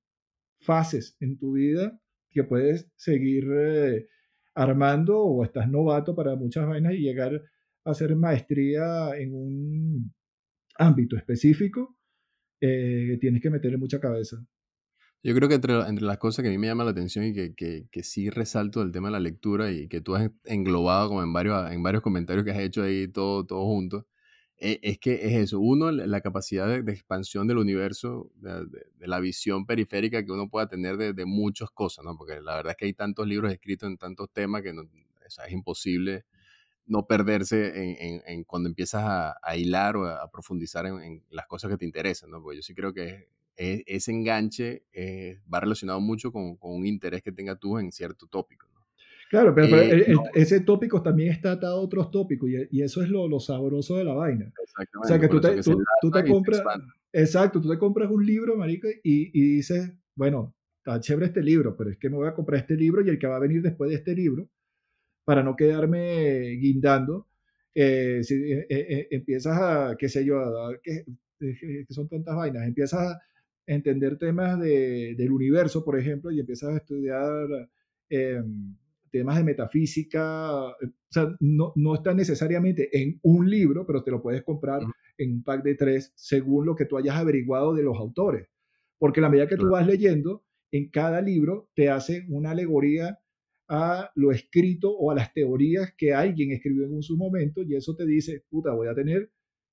fases 0.60 1.16
en 1.20 1.38
tu 1.38 1.52
vida 1.52 2.00
que 2.30 2.44
puedes 2.44 2.90
seguir 2.96 3.48
eh, 3.52 4.08
armando 4.54 5.18
o 5.18 5.44
estás 5.44 5.68
novato 5.68 6.14
para 6.14 6.36
muchas 6.36 6.66
vainas 6.66 6.94
y 6.94 6.98
llegar 6.98 7.42
a 7.84 7.90
hacer 7.90 8.14
maestría 8.16 9.10
en 9.16 9.34
un 9.34 10.14
ámbito 10.76 11.16
específico 11.16 11.96
eh, 12.60 13.18
tienes 13.20 13.42
que 13.42 13.50
meterle 13.50 13.76
mucha 13.76 14.00
cabeza. 14.00 14.36
Yo 15.24 15.34
creo 15.34 15.48
que 15.48 15.56
entre, 15.56 15.80
entre, 15.88 16.04
las 16.04 16.18
cosas 16.18 16.42
que 16.42 16.48
a 16.48 16.50
mí 16.52 16.58
me 16.58 16.68
llama 16.68 16.84
la 16.84 16.90
atención 16.90 17.24
y 17.24 17.32
que, 17.32 17.54
que, 17.54 17.86
que, 17.90 18.02
sí 18.02 18.30
resalto 18.30 18.80
del 18.80 18.92
tema 18.92 19.08
de 19.08 19.12
la 19.12 19.20
lectura 19.20 19.70
y 19.70 19.88
que 19.88 20.00
tú 20.00 20.14
has 20.16 20.30
englobado 20.44 21.08
como 21.08 21.22
en 21.22 21.32
varios, 21.32 21.70
en 21.70 21.82
varios 21.82 22.02
comentarios 22.02 22.44
que 22.44 22.50
has 22.50 22.58
hecho 22.58 22.82
ahí 22.82 23.08
todo, 23.08 23.46
todo 23.46 23.64
junto, 23.64 24.06
es, 24.62 24.98
que 24.98 25.14
es 25.14 25.32
eso. 25.34 25.60
Uno, 25.60 25.90
la 25.90 26.20
capacidad 26.20 26.68
de, 26.68 26.92
expansión 26.92 27.48
del 27.48 27.58
universo, 27.58 28.30
de, 28.36 28.66
la 29.00 29.18
visión 29.18 29.66
periférica 29.66 30.24
que 30.24 30.30
uno 30.32 30.48
pueda 30.48 30.68
tener 30.68 30.96
de, 30.96 31.24
muchas 31.26 31.70
cosas, 31.70 32.04
¿no? 32.04 32.16
Porque 32.16 32.40
la 32.40 32.56
verdad 32.56 32.72
es 32.72 32.76
que 32.76 32.84
hay 32.86 32.94
tantos 32.94 33.26
libros 33.26 33.52
escritos 33.52 33.88
en 33.88 33.98
tantos 33.98 34.30
temas 34.32 34.62
que 34.62 34.72
no, 34.72 34.82
es 35.26 35.52
imposible 35.52 36.24
no 36.86 37.06
perderse 37.06 38.20
en, 38.26 38.44
cuando 38.44 38.68
empiezas 38.68 39.02
a, 39.04 39.56
hilar 39.56 39.96
o 39.96 40.06
a, 40.06 40.30
profundizar 40.30 40.86
en, 40.86 41.24
las 41.30 41.46
cosas 41.46 41.70
que 41.70 41.76
te 41.76 41.84
interesan, 41.84 42.30
¿no? 42.30 42.42
Porque 42.42 42.56
yo 42.56 42.62
sí 42.62 42.74
creo 42.74 42.92
que 42.92 43.28
ese 43.56 44.12
enganche 44.12 44.84
va 45.52 45.60
relacionado 45.60 46.00
mucho 46.00 46.32
con, 46.32 46.56
un 46.60 46.86
interés 46.86 47.22
que 47.22 47.32
tengas 47.32 47.58
tú 47.58 47.78
en 47.78 47.90
cierto 47.90 48.26
tópico. 48.26 48.71
Claro, 49.32 49.54
pero, 49.54 49.80
eh, 49.80 50.14
ese 50.34 50.60
tópico 50.60 51.02
también 51.02 51.30
está 51.30 51.52
atado 51.52 51.78
a 51.78 51.80
otros 51.80 52.10
tópicos 52.10 52.50
y, 52.70 52.82
eso 52.82 53.02
es 53.02 53.08
lo, 53.08 53.40
sabroso 53.40 53.96
de 53.96 54.04
la 54.04 54.12
vaina. 54.12 54.52
O 55.02 55.06
sea, 55.06 55.18
que 55.18 55.26
tú 55.26 55.40
te, 55.40 55.58
tú, 55.62 56.10
te 56.10 56.22
compras, 56.28 56.62
exacto, 57.10 57.58
tú 57.58 57.70
te 57.70 57.78
compras 57.78 58.10
un 58.10 58.26
libro, 58.26 58.58
marico, 58.58 58.88
y, 59.02 59.30
y 59.32 59.56
dices, 59.56 59.90
bueno, 60.14 60.54
está 60.76 61.00
chévere 61.00 61.28
este 61.28 61.42
libro, 61.42 61.74
pero 61.74 61.88
es 61.88 61.96
que 61.96 62.10
me 62.10 62.16
voy 62.16 62.28
a 62.28 62.34
comprar 62.34 62.60
este 62.60 62.76
libro 62.76 63.00
y 63.00 63.08
el 63.08 63.18
que 63.18 63.26
va 63.26 63.36
a 63.36 63.40
venir 63.40 63.62
después 63.62 63.88
de 63.88 63.96
este 63.96 64.14
libro 64.14 64.50
para 65.24 65.42
no 65.42 65.56
quedarme 65.56 66.50
guindando. 66.60 67.26
Eh, 67.74 68.20
si 68.24 68.34
eh, 68.34 69.08
empiezas 69.12 69.58
a, 69.58 69.96
qué 69.98 70.10
sé 70.10 70.26
yo, 70.26 70.40
a, 70.40 70.78
que, 70.82 71.06
son 71.88 72.06
tantas 72.06 72.36
vainas, 72.36 72.66
empiezas 72.66 73.00
a 73.00 73.22
entender 73.64 74.18
temas 74.18 74.60
de, 74.60 75.14
del 75.16 75.32
universo, 75.32 75.82
por 75.82 75.98
ejemplo, 75.98 76.30
y 76.30 76.38
empiezas 76.38 76.74
a 76.74 76.76
estudiar 76.76 77.70
em, 78.10 78.76
temas 79.12 79.36
de 79.36 79.44
metafísica, 79.44 80.64
o 80.64 80.76
sea, 81.10 81.36
no, 81.38 81.72
no 81.76 81.94
está 81.94 82.14
necesariamente 82.14 82.88
en 83.00 83.20
un 83.22 83.48
libro, 83.48 83.86
pero 83.86 84.02
te 84.02 84.10
lo 84.10 84.22
puedes 84.22 84.42
comprar 84.42 84.80
en 85.18 85.32
un 85.32 85.42
pack 85.44 85.62
de 85.62 85.74
tres 85.74 86.12
según 86.16 86.66
lo 86.66 86.74
que 86.74 86.86
tú 86.86 86.96
hayas 86.96 87.16
averiguado 87.16 87.74
de 87.74 87.82
los 87.82 87.96
autores. 87.98 88.48
Porque 88.98 89.20
la 89.20 89.28
medida 89.28 89.46
que 89.46 89.56
tú 89.56 89.70
vas 89.70 89.86
leyendo, 89.86 90.44
en 90.72 90.88
cada 90.88 91.20
libro 91.20 91.70
te 91.74 91.90
hace 91.90 92.24
una 92.30 92.52
alegoría 92.52 93.20
a 93.68 94.10
lo 94.14 94.32
escrito 94.32 94.90
o 94.90 95.10
a 95.10 95.14
las 95.14 95.32
teorías 95.32 95.92
que 95.96 96.14
alguien 96.14 96.50
escribió 96.50 96.86
en 96.86 97.02
su 97.02 97.16
momento 97.16 97.62
y 97.62 97.76
eso 97.76 97.94
te 97.94 98.06
dice, 98.06 98.44
puta, 98.48 98.72
voy 98.72 98.88
a 98.88 98.94
tener 98.94 99.30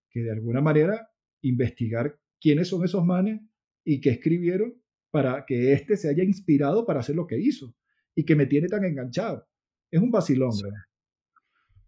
que 0.10 0.22
de 0.22 0.32
alguna 0.32 0.62
manera 0.62 1.10
investigar 1.42 2.20
quiénes 2.42 2.68
son 2.68 2.84
esos 2.84 3.06
manes 3.06 3.42
y 3.86 4.02
qué 4.02 4.10
escribieron 4.10 4.76
para 5.12 5.46
que 5.46 5.74
éste 5.74 5.96
se 5.96 6.10
haya 6.10 6.24
inspirado 6.24 6.86
para 6.86 7.00
hacer 7.00 7.16
lo 7.16 7.26
que 7.26 7.40
hizo 7.40 7.74
y 8.20 8.26
que 8.26 8.36
me 8.36 8.48
tiene 8.48 8.68
tan 8.68 8.84
enganchado. 8.84 9.48
Es 9.90 10.02
un 10.02 10.12
vacilón, 10.12 10.52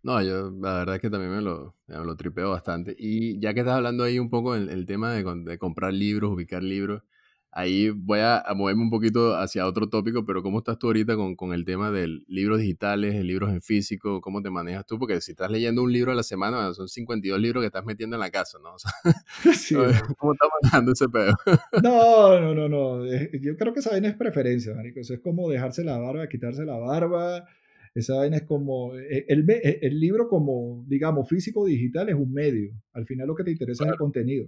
No, 0.02 0.24
yo 0.24 0.50
la 0.50 0.78
verdad 0.78 0.96
es 0.96 1.02
que 1.02 1.10
también 1.10 1.34
me 1.34 1.42
lo, 1.42 1.76
me 1.88 2.06
lo 2.06 2.16
tripeo 2.16 2.52
bastante. 2.52 2.96
Y 2.98 3.38
ya 3.42 3.54
que 3.54 3.60
estás 3.60 3.76
hablando 3.76 4.06
ahí 4.06 4.18
un 4.18 4.30
poco 4.30 4.54
del 4.54 4.70
el 4.70 4.86
tema 4.86 5.12
de, 5.12 5.26
de, 5.44 5.58
comprar 5.58 5.94
libros, 5.94 6.32
ubicar 6.32 6.64
libros, 6.64 7.04
ahí 7.52 7.90
voy 7.90 8.20
a, 8.20 8.44
moverme 8.56 8.84
un 8.84 8.90
poquito 8.90 9.36
hacia 9.36 9.68
otro 9.68 9.90
tópico, 9.90 10.26
pero 10.26 10.42
¿cómo 10.42 10.60
estás 10.60 10.80
tú 10.80 10.88
ahorita 10.88 11.16
con, 11.16 11.36
con 11.36 11.54
el 11.54 11.66
tema 11.66 11.92
de 11.92 12.08
libros 12.28 12.60
digitales, 12.60 13.24
libros 13.24 13.52
en 13.52 13.62
físico? 13.62 14.22
¿Cómo 14.22 14.42
te 14.42 14.50
manejas 14.50 14.86
tú? 14.86 14.98
Porque 14.98 15.20
si 15.22 15.32
estás 15.32 15.52
leyendo 15.52 15.84
un 15.84 15.92
libro 15.92 16.12
a 16.12 16.16
la 16.16 16.24
semana, 16.24 16.74
son 16.74 16.88
52 16.88 17.40
libros 17.40 17.62
que 17.62 17.68
estás 17.68 17.86
metiendo 17.86 18.16
en 18.16 18.22
la 18.22 18.32
casa, 18.32 18.58
¿no? 18.64 18.76
¿Cómo 20.18 20.34
estás 20.34 20.50
manejando 20.62 20.94
ese 20.94 21.10
pedo? 21.10 21.34
no, 21.84 22.40
no, 22.40 22.56
no, 22.56 22.70
no. 22.70 23.06
Yo 23.06 23.58
creo 23.58 23.74
que 23.74 23.80
esa 23.80 23.92
vaina 23.92 24.08
es 24.08 24.16
preferencia, 24.16 24.74
marico. 24.74 25.02
Eso 25.02 25.14
es 25.14 25.20
como 25.20 25.50
dejarse 25.50 25.84
la 25.84 25.98
barba, 25.98 26.28
quitarse 26.28 26.66
la 26.66 26.78
barba. 26.78 27.46
Esa 27.94 28.16
vaina 28.16 28.38
es 28.38 28.44
como, 28.44 28.96
e, 28.96 29.26
el, 29.28 29.50
el, 29.50 29.80
el 29.82 30.00
libro 30.00 30.30
como, 30.30 30.86
digamos, 30.88 31.28
físico 31.28 31.66
digital 31.66 32.08
es 32.08 32.16
un 32.16 32.32
medio. 32.32 32.72
Al 32.94 33.06
final 33.06 33.28
lo 33.28 33.36
que 33.36 33.44
te 33.44 33.52
interesa 33.52 33.84
es 33.84 33.92
el 33.92 33.98
contenido. 33.98 34.48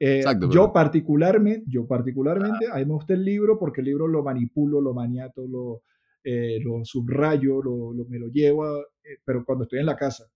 Eh, 0.00 0.22
yo 0.50 0.72
particularmente, 0.72 1.64
yo 1.68 1.86
particularmente, 1.86 2.68
a 2.70 2.76
mí 2.76 2.84
me 2.84 2.92
gusta 2.92 3.14
el 3.14 3.24
libro 3.24 3.58
porque 3.58 3.80
el 3.80 3.86
libro 3.86 4.06
lo 4.06 4.22
manipulo, 4.22 4.80
lo 4.80 4.94
maniato, 4.94 5.46
lo, 5.48 5.82
eh, 6.22 6.60
lo 6.62 6.84
subrayo, 6.84 7.60
lo, 7.62 7.92
me 8.08 8.18
lo 8.18 8.28
llevo, 8.28 8.78
eh, 8.78 9.18
pero 9.24 9.44
cuando 9.44 9.64
estoy 9.64 9.80
en 9.80 9.86
la 9.86 9.96
casa. 9.96 10.26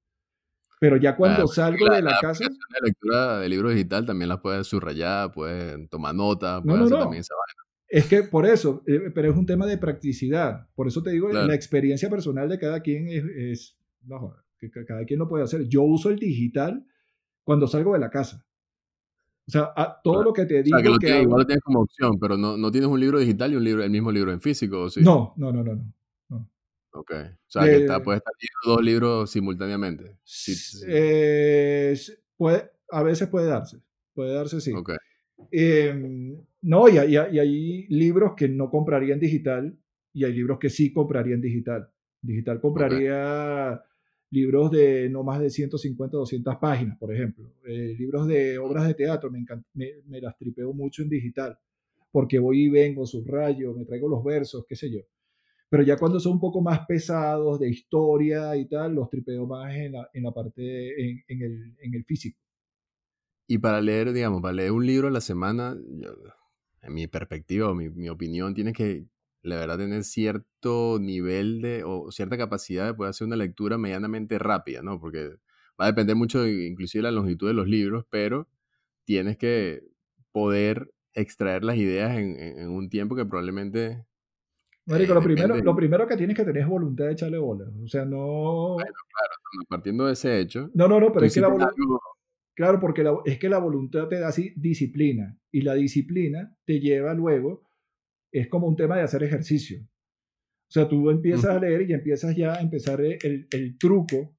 Pero 0.81 0.97
ya 0.97 1.15
cuando 1.15 1.47
salgo 1.47 1.89
de 1.95 2.03
la, 2.03 2.19
casa... 2.21 2.45
La 2.45 2.87
lectura 2.87 3.39
de 3.39 3.49
libro 3.49 3.71
digital 3.71 4.05
también 4.05 4.29
la 4.29 4.43
puedes 4.43 4.67
subrayar, 4.67 5.31
puedes 5.31 5.89
tomar 5.89 6.13
nota, 6.13 6.61
puedes 6.61 6.83
hacer 6.83 6.99
también 6.99 7.21
esa 7.21 7.35
vaina. 7.35 7.63
Es 7.87 8.07
que 8.07 8.25
por 8.25 8.47
eso, 8.47 8.83
pero 9.15 9.31
es 9.31 9.37
un 9.37 9.47
tema 9.47 9.67
de 9.67 9.79
practicidad. 9.79 10.67
Por 10.75 10.89
eso 10.89 11.03
te 11.03 11.11
digo, 11.11 11.29
la 11.29 11.55
experiencia 11.55 12.11
personal 12.11 12.49
de 12.49 12.59
cada 12.59 12.81
quien 12.81 13.07
es, 13.07 13.25
es 13.37 13.79
no, 14.03 14.35
cada 14.87 15.05
quien 15.05 15.21
lo 15.21 15.29
puede 15.29 15.45
hacer. 15.45 15.69
Yo 15.69 15.83
uso 15.83 16.11
el 16.11 16.19
digital 16.19 16.85
cuando 17.45 17.69
salgo 17.69 17.93
de 17.93 18.01
la 18.01 18.11
casa. 18.11 18.45
O 19.49 19.51
sea, 19.51 19.73
todo 20.05 20.23
lo 20.23 20.33
que 20.33 20.47
te 20.47 20.63
digo. 20.63 20.79
que, 20.79 21.11
lo 21.11 21.21
igual 21.23 21.41
lo 21.41 21.47
tienes 21.47 21.63
como 21.63 21.81
opción, 21.81 22.19
pero 22.19 22.37
no, 22.37 22.57
no, 22.57 22.71
tienes 22.71 22.89
un 22.89 23.01
libro 23.01 23.19
digital 23.19 23.53
y 23.53 23.57
un 23.57 23.65
libro, 23.65 23.83
el 23.83 23.91
mismo 23.91 24.13
libro 24.13 24.33
en 24.33 24.41
físico, 24.41 24.83
¿o 24.83 24.91
sí? 24.91 25.01
No, 25.03 25.35
no, 25.37 25.53
no, 25.53 25.65
no. 25.65 25.75
no. 25.75 26.49
Ok. 26.93 27.13
O 27.13 27.51
sea, 27.51 27.65
que 27.65 27.77
está, 27.77 28.03
puedes 28.03 28.21
estar 28.21 28.33
leyendo 28.41 28.77
dos 28.77 28.85
libros 28.85 29.31
simultáneamente. 29.31 30.19
Eh, 30.87 31.97
puede, 32.37 32.71
a 32.91 33.03
veces 33.03 33.29
puede 33.29 33.47
darse. 33.47 33.79
Puede 34.15 34.35
darse, 34.35 34.61
sí. 34.61 34.73
Ok. 34.73 34.93
Em, 35.51 36.37
no, 36.63 36.89
y, 36.89 36.99
y, 36.99 37.15
y, 37.15 37.17
hay 37.17 37.87
libros 37.89 38.35
que 38.37 38.49
no 38.49 38.71
compraría 38.71 39.15
en 39.15 39.21
digital 39.21 39.77
y 40.13 40.25
hay 40.25 40.33
libros 40.33 40.59
que 40.59 40.71
sí 40.71 40.93
compraría 40.93 41.35
en 41.35 41.41
digital. 41.41 41.91
Digital 42.21 42.61
compraría 42.61 43.83
libros 44.33 44.71
de 44.71 45.11
no 45.11 45.23
más 45.23 45.41
de 45.41 45.51
150, 45.51 46.17
200 46.17 46.57
páginas, 46.57 46.99
por 46.99 47.15
ejemplo. 47.15 47.53
Eh, 47.67 47.95
libros 47.99 48.27
de 48.27 48.59
obras 48.59 48.89
de 48.89 48.95
teatro, 48.95 49.31
me, 49.31 49.45
me, 49.75 50.21
las 50.21 50.37
tripeo 50.39 50.73
mucho 50.73 51.03
en 51.03 51.11
digital, 51.11 51.59
porque 52.11 52.39
voy 52.39 52.65
y 52.65 52.69
vengo, 52.71 53.07
subrayo, 53.07 53.75
me 53.75 53.85
traigo 53.85 54.09
los 54.09 54.25
versos, 54.25 54.65
qué 54.67 54.75
sé 54.75 54.91
yo. 54.91 55.01
Pero 55.69 55.83
ya 55.83 55.99
cuando 55.99 56.19
son 56.19 56.33
un 56.33 56.41
poco 56.41 56.63
más 56.63 56.81
pesados 56.87 57.61
de 57.61 57.69
historia 57.69 58.57
y 58.57 58.67
tal, 58.67 58.95
los 58.95 59.11
tripeo 59.11 59.47
más 59.47 59.75
en 59.75 59.93
la, 59.93 60.09
en 60.13 60.23
la 60.23 60.33
parte, 60.33 61.11
en, 61.11 61.23
en, 61.29 61.43
el, 61.43 61.77
en, 61.81 61.95
el, 61.95 62.05
físico. 62.05 62.41
Y 63.47 63.59
para 63.59 63.83
leer, 63.83 64.15
digamos, 64.15 64.41
para 64.41 64.55
leer 64.55 64.73
un 64.73 64.87
libro 64.87 65.09
a 65.09 65.11
la 65.11 65.21
semana, 65.21 65.77
en 66.81 66.95
mi 66.95 67.07
perspectiva 67.07 67.75
mi, 67.75 67.91
mi 67.91 68.09
opinión, 68.09 68.55
tiene 68.55 68.73
que 68.73 69.05
la 69.43 69.57
verdad 69.57 69.79
tener 69.79 70.05
cierto 70.05 70.99
nivel 71.01 71.61
de 71.61 71.83
o 71.85 72.11
cierta 72.13 72.39
capacidad 72.39 72.87
de 72.87 72.95
poder 72.95 73.11
hacer 73.11 73.27
una 73.27 73.37
lectura 73.37 73.77
medianamente 73.77 74.39
rápida, 74.39 74.83
¿no? 74.83 75.01
Porque 75.01 75.31
va 75.81 75.87
a 75.87 75.87
depender 75.87 76.17
mucho 76.17 76.47
inclusive 76.47 77.01
de 77.01 77.11
la 77.11 77.17
longitud 77.17 77.49
de 77.49 77.55
los 77.55 77.67
libros, 77.67 78.05
pero 78.09 78.49
tienes 79.05 79.37
que 79.37 79.83
poder 80.31 80.93
extraer 81.15 81.65
las 81.65 81.77
ideas 81.77 82.17
en, 82.17 82.69
un 82.69 82.89
tiempo 82.89 83.17
que 83.17 83.27
probablemente... 83.27 84.07
Marico, 84.87 85.15
lo, 85.15 85.21
eh, 85.21 85.25
primero, 85.25 85.57
lo 85.57 85.77
primero 85.77 86.07
que 86.07 86.17
tienes 86.17 86.37
que 86.37 86.45
tener 86.45 86.63
es 86.63 86.69
voluntad 86.69 87.05
de 87.05 87.13
echarle 87.13 87.39
bola. 87.39 87.67
O 87.85 87.89
sea, 87.89 88.05
no... 88.05 88.75
Bueno, 88.75 88.93
claro, 89.09 89.67
partiendo 89.69 90.07
de 90.07 90.15
ese 90.15 90.41
hecho... 90.41 90.71
No, 90.75 90.89
no, 90.89 90.99
no, 90.99 91.13
pero 91.13 91.27
es 91.27 91.35
que 91.35 91.41
la 91.41 91.49
voluntad... 91.49 91.75
Claro, 92.55 92.81
porque 92.81 93.05
es 93.25 93.39
que 93.39 93.49
la 93.49 93.59
voluntad 93.59 94.09
te 94.09 94.21
da 94.21 94.29
así 94.29 94.53
disciplina 94.57 95.39
y 95.51 95.63
la 95.63 95.75
disciplina 95.75 96.55
te 96.67 96.81
lleva 96.81 97.15
luego 97.15 97.63
es 98.33 98.49
como 98.49 98.67
un 98.67 98.77
tema 98.77 98.97
de 98.97 99.03
hacer 99.03 99.23
ejercicio. 99.23 99.81
O 99.81 100.73
sea, 100.73 100.89
tú 100.89 101.11
empiezas 101.11 101.51
a 101.51 101.61
leer 101.61 101.89
y 101.89 101.93
empiezas 101.93 102.35
ya 102.35 102.55
a 102.55 102.61
empezar 102.61 103.01
el, 103.01 103.47
el 103.51 103.79
truco 103.79 104.35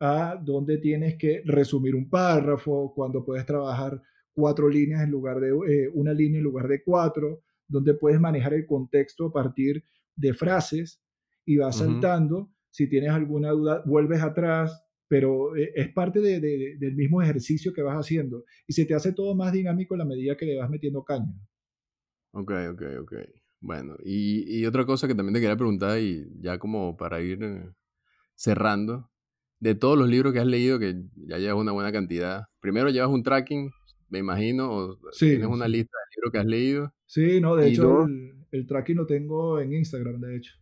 a 0.00 0.40
donde 0.40 0.78
tienes 0.78 1.16
que 1.16 1.42
resumir 1.44 1.94
un 1.94 2.08
párrafo, 2.08 2.92
cuando 2.94 3.24
puedes 3.24 3.46
trabajar 3.46 4.00
cuatro 4.32 4.68
líneas 4.68 5.02
en 5.02 5.10
lugar 5.10 5.40
de 5.40 5.48
eh, 5.48 5.88
una 5.94 6.12
línea 6.12 6.38
en 6.38 6.44
lugar 6.44 6.68
de 6.68 6.82
cuatro, 6.82 7.42
donde 7.66 7.94
puedes 7.94 8.20
manejar 8.20 8.54
el 8.54 8.66
contexto 8.66 9.26
a 9.26 9.32
partir 9.32 9.82
de 10.14 10.32
frases 10.32 11.02
y 11.44 11.56
vas 11.56 11.78
saltando. 11.78 12.52
Si 12.70 12.88
tienes 12.88 13.10
alguna 13.10 13.50
duda, 13.50 13.82
vuelves 13.84 14.22
atrás, 14.22 14.80
pero 15.08 15.56
eh, 15.56 15.72
es 15.74 15.88
parte 15.92 16.20
de, 16.20 16.38
del 16.78 16.94
mismo 16.94 17.20
ejercicio 17.20 17.72
que 17.72 17.82
vas 17.82 17.96
haciendo 17.96 18.44
y 18.66 18.74
se 18.74 18.84
te 18.84 18.94
hace 18.94 19.12
todo 19.12 19.34
más 19.34 19.52
dinámico 19.52 19.94
en 19.94 19.98
la 19.98 20.04
medida 20.04 20.36
que 20.36 20.46
le 20.46 20.56
vas 20.56 20.70
metiendo 20.70 21.02
caña. 21.02 21.34
Ok, 22.32 22.52
ok, 22.72 22.82
ok. 23.00 23.12
Bueno, 23.60 23.96
y, 24.04 24.60
y 24.60 24.66
otra 24.66 24.86
cosa 24.86 25.08
que 25.08 25.14
también 25.14 25.34
te 25.34 25.40
quería 25.40 25.56
preguntar, 25.56 25.98
y 25.98 26.28
ya 26.40 26.58
como 26.58 26.96
para 26.96 27.20
ir 27.20 27.42
eh, 27.42 27.72
cerrando, 28.34 29.10
de 29.60 29.74
todos 29.74 29.98
los 29.98 30.08
libros 30.08 30.32
que 30.32 30.38
has 30.38 30.46
leído, 30.46 30.78
que 30.78 31.02
ya 31.16 31.38
llevas 31.38 31.60
una 31.60 31.72
buena 31.72 31.90
cantidad, 31.90 32.44
primero 32.60 32.90
llevas 32.90 33.10
un 33.10 33.22
tracking, 33.22 33.70
me 34.08 34.20
imagino, 34.20 34.70
o 34.70 34.98
tienes 35.18 35.46
una 35.48 35.66
lista 35.66 35.96
de 35.98 36.16
libros 36.16 36.32
que 36.32 36.38
has 36.38 36.46
leído. 36.46 36.94
Sí, 37.06 37.40
no, 37.40 37.56
de 37.56 37.68
hecho 37.68 38.04
el, 38.04 38.46
el, 38.52 38.66
tracking 38.66 38.96
lo 38.96 39.06
tengo 39.06 39.60
en 39.60 39.72
Instagram, 39.72 40.20
de 40.20 40.36
hecho. 40.36 40.54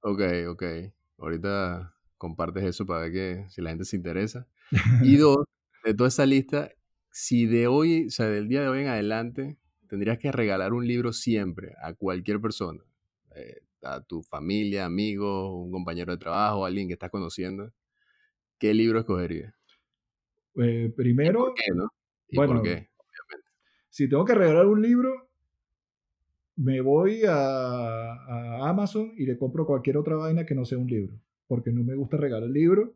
Ok, 0.00 0.22
ok. 0.48 0.62
Ahorita 1.18 1.94
compartes 2.18 2.64
eso 2.64 2.86
para 2.86 3.02
ver 3.02 3.12
que, 3.12 3.44
si 3.48 3.62
la 3.62 3.70
gente 3.70 3.84
se 3.84 3.96
interesa. 3.96 4.48
Y 5.02 5.16
dos, 5.16 5.44
de 5.84 5.94
toda 5.94 6.08
esa 6.08 6.26
lista, 6.26 6.70
si 7.10 7.46
de 7.46 7.66
hoy, 7.66 8.06
o 8.06 8.10
sea, 8.10 8.26
del 8.26 8.48
día 8.48 8.62
de 8.62 8.68
hoy 8.68 8.80
en 8.80 8.88
adelante, 8.88 9.58
tendrías 9.92 10.16
que 10.16 10.32
regalar 10.32 10.72
un 10.72 10.86
libro 10.86 11.12
siempre 11.12 11.74
a 11.82 11.92
cualquier 11.92 12.40
persona, 12.40 12.82
eh, 13.36 13.60
a 13.82 14.00
tu 14.00 14.22
familia, 14.22 14.86
amigo, 14.86 15.62
un 15.62 15.70
compañero 15.70 16.12
de 16.12 16.16
trabajo, 16.16 16.64
alguien 16.64 16.86
que 16.88 16.94
estás 16.94 17.10
conociendo, 17.10 17.70
¿qué 18.58 18.72
libro 18.72 19.00
escogerías? 19.00 19.52
Eh, 20.56 20.90
primero, 20.96 21.40
por 21.40 21.54
qué, 21.54 21.64
no? 21.74 21.90
bueno, 22.32 22.54
por 22.54 22.62
qué? 22.62 22.88
Si 23.90 24.08
tengo 24.08 24.24
que 24.24 24.34
regalar 24.34 24.64
un 24.64 24.80
libro, 24.80 25.28
me 26.56 26.80
voy 26.80 27.24
a, 27.28 28.66
Amazon 28.70 29.12
y 29.18 29.26
le 29.26 29.36
compro 29.36 29.66
cualquier 29.66 29.98
otra 29.98 30.16
vaina 30.16 30.46
que 30.46 30.54
no 30.54 30.64
sea 30.64 30.78
un 30.78 30.86
libro, 30.86 31.20
porque 31.46 31.70
no 31.70 31.84
me 31.84 31.94
gusta 31.96 32.16
regalar 32.16 32.48
el 32.48 32.54
libro. 32.54 32.94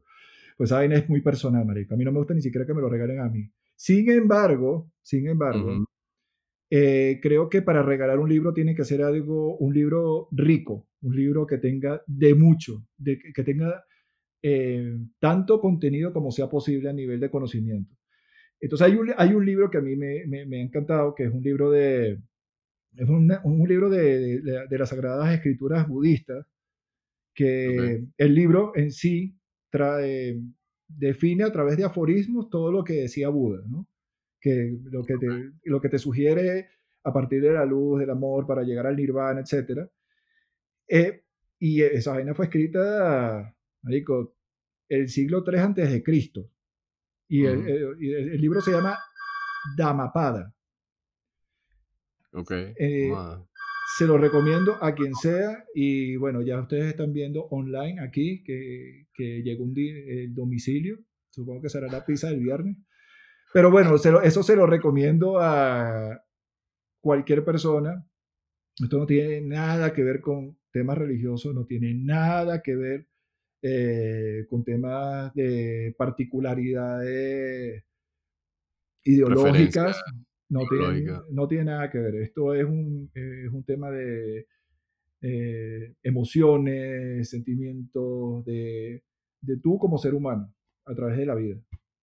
Pues 0.57 0.71
esa 0.71 0.77
vaina 0.77 0.97
es 0.97 1.11
muy 1.11 1.21
personal, 1.21 1.67
marico. 1.67 1.93
A 1.93 1.99
mí 1.99 2.07
no 2.07 2.13
me 2.13 2.21
gusta 2.21 2.33
ni 2.33 2.41
siquiera 2.41 2.67
que 2.67 2.73
me 2.73 2.81
lo 2.81 2.89
regalen 2.89 3.21
a 3.21 3.29
mí. 3.29 3.51
Sin 3.75 4.11
embargo, 4.11 4.91
sin 5.03 5.29
embargo, 5.29 5.87
eh, 6.71 7.21
creo 7.23 7.49
que 7.49 7.63
para 7.63 7.83
regalar 7.83 8.19
un 8.19 8.29
libro 8.29 8.53
tiene 8.53 8.75
que 8.75 8.85
ser 8.85 9.03
algo, 9.03 9.57
un 9.59 9.73
libro 9.73 10.29
rico, 10.33 10.89
un 11.03 11.15
libro 11.15 11.47
que 11.47 11.59
tenga 11.59 12.03
de 12.07 12.35
mucho, 12.35 12.85
de, 12.97 13.19
que 13.19 13.45
tenga 13.45 13.85
eh, 14.43 14.97
tanto 15.21 15.61
contenido 15.61 16.13
como 16.13 16.33
sea 16.33 16.49
posible 16.49 16.89
a 16.89 16.93
nivel 16.93 17.21
de 17.21 17.31
conocimiento. 17.31 17.95
Entonces 18.61 18.87
hay 18.89 18.97
un, 18.97 19.13
hay 19.17 19.35
un 19.35 19.45
libro 19.47 19.71
que 19.71 19.79
a 19.79 19.83
mí 19.83 19.97
me, 19.97 20.27
me, 20.27 20.59
ha 20.59 20.63
encantado, 20.63 21.15
que 21.15 21.25
es 21.25 21.33
un 21.33 21.43
libro 21.43 21.71
de, 21.71 22.19
es 22.97 23.09
un 23.09 23.69
libro 23.69 23.91
de, 23.91 24.41
de, 24.41 24.79
las 24.79 24.89
Sagradas 24.89 25.35
Escrituras 25.35 25.87
budistas, 25.87 26.47
que 27.35 28.07
el 28.17 28.35
libro 28.35 28.73
en 28.75 28.91
sí 28.91 29.37
trae, 29.71 30.41
define 30.89 31.45
a 31.45 31.53
través 31.53 31.77
de 31.77 31.85
aforismos 31.85 32.49
todo 32.49 32.73
lo 32.73 32.83
que 32.83 32.95
decía 32.95 33.29
Buda, 33.29 33.63
¿no? 33.69 33.87
Que 34.47 34.79
lo 34.93 35.03
que 35.03 35.17
te, 35.17 35.27
lo 35.65 35.81
que 35.81 35.89
te 35.89 35.99
sugiere 35.99 36.69
a 37.03 37.13
partir 37.13 37.43
de 37.43 37.53
la 37.53 37.65
luz, 37.65 37.99
del 37.99 38.11
amor, 38.11 38.47
para 38.47 38.63
llegar 38.63 38.87
al 38.87 38.95
nirvana, 38.95 39.41
etc. 39.41 39.89
Eh, 40.89 41.25
y 41.59 41.83
esa 41.83 42.13
vaina 42.13 42.33
fue 42.33 42.45
escrita, 42.45 43.53
marico, 43.83 44.37
el 44.89 45.09
siglo 45.09 45.43
III 45.45 45.59
antes 45.59 45.91
de 45.91 46.01
Cristo. 46.01 46.49
Y, 47.29 47.45
el, 47.45 48.41
libro 48.41 48.61
se 48.61 48.71
llama 48.71 48.97
Dhammapada. 49.77 50.55
Ok. 52.31 52.53
Eh, 52.53 53.11
se 53.99 54.07
lo 54.07 54.17
recomiendo 54.17 54.79
a 54.81 54.95
quien 54.95 55.13
sea 55.15 55.65
y 55.75 56.15
bueno, 56.15 56.41
ya 56.43 56.61
ustedes 56.61 56.87
están 56.87 57.13
viendo 57.13 57.47
online 57.47 58.01
aquí 58.01 58.45
que, 58.45 59.09
que 59.13 59.43
llegó 59.43 59.65
un 59.65 59.75
el 59.77 60.33
domicilio, 60.35 60.99
supongo 61.31 61.63
que 61.63 61.69
será 61.69 61.89
la 61.89 62.05
pizza 62.05 62.29
del 62.29 62.41
viernes. 62.41 62.77
Pero 63.53 63.71
bueno, 63.71 63.95
eso 63.97 64.43
se 64.43 64.57
lo 64.57 64.67
recomiendo 64.67 65.39
a 65.41 66.23
cualquier 67.01 67.45
persona. 67.45 68.07
Esto 68.79 68.99
no 68.99 69.07
tiene 69.07 69.41
nada 69.41 69.93
que 69.93 70.03
ver 70.03 70.21
con 70.21 70.59
temas 70.71 70.99
religiosos, 70.99 71.55
no 71.55 71.65
tiene 71.65 71.95
nada 71.95 72.61
que 72.63 72.77
ver 72.77 73.07
eh, 73.63 74.47
con 74.51 74.63
temas 74.63 75.33
de 75.35 75.95
particularidades 75.97 77.85
ideológicas. 79.05 80.03
No 80.49 80.61
tiene, 80.69 81.11
no 81.31 81.49
tiene 81.49 81.65
nada 81.65 81.91
que 81.91 81.99
ver. 81.99 82.17
Esto 82.17 82.55
es 82.55 82.65
un, 82.65 83.11
es 83.15 83.51
un 83.51 83.65
tema 83.65 83.91
de 83.91 84.47
eh, 85.23 85.95
emociones, 86.03 87.29
sentimientos 87.31 88.45
de, 88.45 89.03
de, 89.41 89.57
tú 89.57 89.79
como 89.79 89.99
ser 89.99 90.15
humano 90.15 90.55
a 90.85 90.95
través 90.95 91.17
de 91.17 91.27
la 91.27 91.35
vida. 91.35 91.57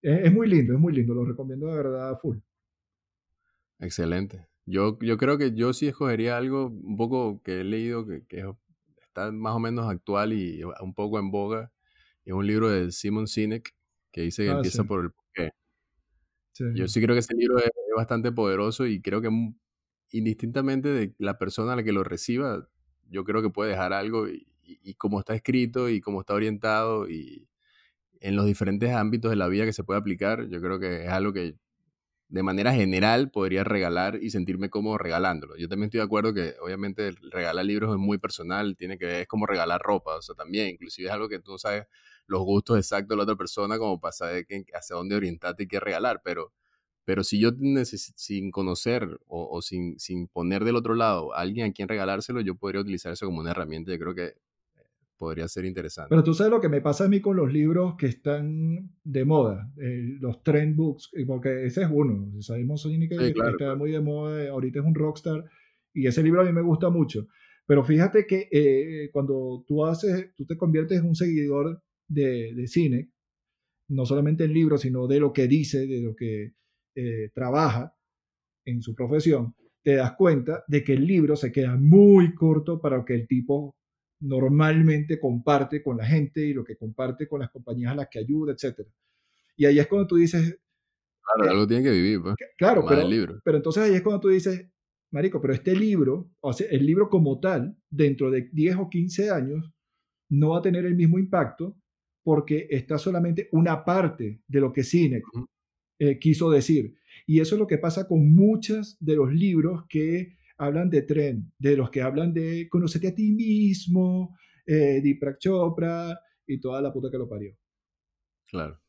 Es, 0.04 0.26
es, 0.26 0.32
muy 0.32 0.46
lindo, 0.46 0.74
es 0.74 0.78
muy 0.78 0.92
lindo. 0.92 1.14
Lo 1.14 1.24
recomiendo 1.24 1.66
de 1.68 1.76
verdad 1.76 2.18
full. 2.20 2.36
Excelente. 3.78 4.46
Yo, 4.66 4.98
yo 5.00 5.16
creo 5.16 5.38
que 5.38 5.54
yo 5.54 5.72
sí 5.72 5.86
escogería 5.86 6.36
algo 6.36 6.66
un 6.66 6.96
poco 6.96 7.42
que 7.42 7.60
he 7.60 7.64
leído 7.64 8.06
que, 8.06 8.24
que 8.26 8.44
está 9.02 9.32
más 9.32 9.54
o 9.54 9.58
menos 9.58 9.88
actual 9.88 10.34
y 10.34 10.62
un 10.62 10.94
poco 10.94 11.18
en 11.18 11.30
boga. 11.30 11.72
Es 12.26 12.34
un 12.34 12.46
libro 12.46 12.68
de 12.68 12.92
Simon 12.92 13.26
Sinek 13.26 13.74
que 14.12 14.22
dice 14.22 14.44
que 14.44 14.50
ah, 14.50 14.56
empieza 14.56 14.84
por 14.84 15.04
el 15.04 15.10
porqué. 15.10 15.52
Yo 16.74 16.86
sí 16.86 17.00
creo 17.00 17.14
que 17.14 17.20
ese 17.20 17.34
libro 17.34 17.58
es, 17.58 17.70
bastante 17.96 18.32
poderoso 18.32 18.86
y 18.86 19.00
creo 19.00 19.22
que 19.22 19.30
indistintamente 20.10 20.88
de 20.88 21.14
la 21.18 21.38
persona 21.38 21.72
a 21.72 21.76
la 21.76 21.84
que 21.84 21.92
lo 21.92 22.02
reciba, 22.02 22.68
yo 23.08 23.22
creo 23.22 23.40
que 23.40 23.50
puede 23.50 23.70
dejar 23.70 23.92
algo 23.92 24.28
y, 24.28 24.48
y, 24.64 24.94
como 24.94 25.20
está 25.20 25.36
escrito 25.36 25.88
y 25.88 26.00
como 26.00 26.20
está 26.20 26.34
orientado 26.34 27.08
y 27.08 27.46
en 28.24 28.36
los 28.36 28.46
diferentes 28.46 28.90
ámbitos 28.90 29.30
de 29.30 29.36
la 29.36 29.48
vida 29.48 29.66
que 29.66 29.74
se 29.74 29.84
puede 29.84 30.00
aplicar, 30.00 30.48
yo 30.48 30.60
creo 30.62 30.80
que 30.80 31.04
es 31.04 31.10
algo 31.10 31.34
que 31.34 31.56
de 32.28 32.42
manera 32.42 32.72
general 32.72 33.30
podría 33.30 33.64
regalar 33.64 34.18
y 34.22 34.30
sentirme 34.30 34.70
cómodo 34.70 34.96
regalándolo. 34.96 35.56
Yo 35.58 35.68
también 35.68 35.88
estoy 35.88 35.98
de 35.98 36.04
acuerdo 36.04 36.32
que 36.32 36.54
obviamente 36.62 37.10
regalar 37.30 37.66
libros 37.66 37.92
es 37.92 37.98
muy 37.98 38.16
personal, 38.16 38.76
tiene 38.76 38.96
que 38.96 39.04
ver, 39.04 39.20
es 39.22 39.28
como 39.28 39.46
regalar 39.46 39.82
ropa, 39.82 40.16
o 40.16 40.22
sea, 40.22 40.34
también, 40.34 40.68
inclusive 40.70 41.08
es 41.08 41.14
algo 41.14 41.28
que 41.28 41.38
tú 41.38 41.52
no 41.52 41.58
sabes 41.58 41.84
los 42.26 42.40
gustos 42.42 42.78
exactos 42.78 43.10
de 43.10 43.16
la 43.18 43.24
otra 43.24 43.36
persona 43.36 43.78
como 43.78 44.00
para 44.00 44.12
saber 44.12 44.46
hacia 44.72 44.96
dónde 44.96 45.16
orientarte 45.16 45.64
y 45.64 45.68
qué 45.68 45.78
regalar, 45.78 46.22
pero, 46.24 46.54
pero 47.04 47.24
si 47.24 47.38
yo 47.38 47.50
sin 48.16 48.50
conocer 48.50 49.20
o, 49.26 49.60
sin, 49.60 49.98
sin 50.00 50.28
poner 50.28 50.64
del 50.64 50.76
otro 50.76 50.94
lado 50.94 51.34
a 51.34 51.40
alguien 51.40 51.70
a 51.70 51.72
quien 51.74 51.88
regalárselo, 51.88 52.40
yo 52.40 52.54
podría 52.56 52.80
utilizar 52.80 53.12
eso 53.12 53.26
como 53.26 53.40
una 53.40 53.50
herramienta, 53.50 53.92
yo 53.92 53.98
creo 53.98 54.14
que 54.14 54.34
podría 55.16 55.48
ser 55.48 55.64
interesante. 55.64 56.08
Pero 56.10 56.24
tú 56.24 56.34
sabes 56.34 56.50
lo 56.50 56.60
que 56.60 56.68
me 56.68 56.80
pasa 56.80 57.04
a 57.04 57.08
mí 57.08 57.20
con 57.20 57.36
los 57.36 57.52
libros 57.52 57.94
que 57.96 58.06
están 58.06 58.90
de 59.02 59.24
moda, 59.24 59.72
eh, 59.80 60.16
los 60.20 60.42
trend 60.42 60.76
books, 60.76 61.10
porque 61.26 61.66
ese 61.66 61.82
es 61.82 61.88
uno. 61.90 62.40
Sabemos 62.42 62.82
sí, 62.82 63.08
que 63.08 63.14
está 63.14 63.74
muy 63.76 63.90
de 63.92 64.00
moda, 64.00 64.48
ahorita 64.50 64.80
es 64.80 64.84
un 64.84 64.94
rockstar, 64.94 65.44
y 65.92 66.06
ese 66.06 66.22
libro 66.22 66.40
a 66.40 66.44
mí 66.44 66.52
me 66.52 66.62
gusta 66.62 66.90
mucho. 66.90 67.28
Pero 67.66 67.84
fíjate 67.84 68.26
que 68.26 68.48
eh, 68.50 69.10
cuando 69.12 69.64
tú 69.66 69.84
haces, 69.84 70.34
tú 70.36 70.44
te 70.44 70.56
conviertes 70.56 71.00
en 71.00 71.06
un 71.06 71.14
seguidor 71.14 71.82
de, 72.08 72.66
cine, 72.66 73.10
no 73.88 74.04
solamente 74.04 74.44
en 74.44 74.52
libros, 74.52 74.82
sino 74.82 75.06
de 75.06 75.20
lo 75.20 75.32
que 75.32 75.46
dice, 75.46 75.86
de 75.86 76.02
lo 76.02 76.14
que 76.14 76.52
eh, 76.94 77.30
trabaja 77.34 77.94
en 78.66 78.82
su 78.82 78.94
profesión, 78.94 79.54
te 79.82 79.94
das 79.94 80.12
cuenta 80.16 80.64
de 80.66 80.82
que 80.82 80.94
el 80.94 81.06
libro 81.06 81.36
se 81.36 81.52
queda 81.52 81.76
muy 81.76 82.34
corto 82.34 82.80
para 82.80 82.98
lo 82.98 83.04
que 83.04 83.14
el 83.14 83.26
tipo 83.26 83.76
normalmente 84.20 85.18
comparte 85.18 85.82
con 85.82 85.96
la 85.96 86.06
gente 86.06 86.40
y 86.40 86.52
lo 86.52 86.64
que 86.64 86.76
comparte 86.76 87.26
con 87.28 87.40
las 87.40 87.50
compañías 87.50 87.92
a 87.92 87.96
las 87.96 88.08
que 88.08 88.20
ayuda, 88.20 88.52
etc. 88.52 88.86
Y 89.56 89.66
ahí 89.66 89.78
es 89.78 89.86
cuando 89.86 90.06
tú 90.06 90.16
dices... 90.16 90.58
Claro, 91.36 91.50
algo 91.50 91.66
tiene 91.66 91.82
que 91.82 91.90
vivir, 91.90 92.20
pues. 92.22 92.34
Claro, 92.56 92.84
pero, 92.86 93.08
pero 93.42 93.56
entonces 93.56 93.82
ahí 93.82 93.94
es 93.94 94.02
cuando 94.02 94.20
tú 94.20 94.28
dices, 94.28 94.68
Marico, 95.10 95.40
pero 95.40 95.54
este 95.54 95.74
libro, 95.74 96.30
o 96.40 96.52
sea, 96.52 96.66
el 96.70 96.84
libro 96.84 97.08
como 97.08 97.40
tal, 97.40 97.76
dentro 97.88 98.30
de 98.30 98.48
10 98.52 98.76
o 98.76 98.90
15 98.90 99.30
años, 99.30 99.72
no 100.28 100.50
va 100.50 100.58
a 100.58 100.62
tener 100.62 100.84
el 100.84 100.94
mismo 100.94 101.18
impacto 101.18 101.78
porque 102.24 102.66
está 102.70 102.98
solamente 102.98 103.48
una 103.52 103.84
parte 103.84 104.40
de 104.48 104.60
lo 104.60 104.72
que 104.72 104.82
Cine 104.82 105.22
eh, 105.98 106.18
quiso 106.18 106.50
decir. 106.50 106.94
Y 107.26 107.40
eso 107.40 107.54
es 107.54 107.58
lo 107.58 107.66
que 107.66 107.78
pasa 107.78 108.08
con 108.08 108.34
muchos 108.34 108.96
de 108.98 109.16
los 109.16 109.32
libros 109.32 109.84
que 109.88 110.36
hablan 110.56 110.90
de 110.90 111.02
tren, 111.02 111.52
de 111.58 111.76
los 111.76 111.90
que 111.90 112.02
hablan 112.02 112.32
de 112.32 112.68
conocerte 112.68 113.08
a 113.08 113.14
ti 113.14 113.32
mismo, 113.32 114.36
eh, 114.66 115.00
Deepak 115.02 115.38
Chopra 115.38 116.18
y 116.46 116.60
toda 116.60 116.80
la 116.80 116.92
puta 116.92 117.10
que 117.10 117.18
lo 117.18 117.28
parió. 117.28 117.56
Claro. 118.46 118.80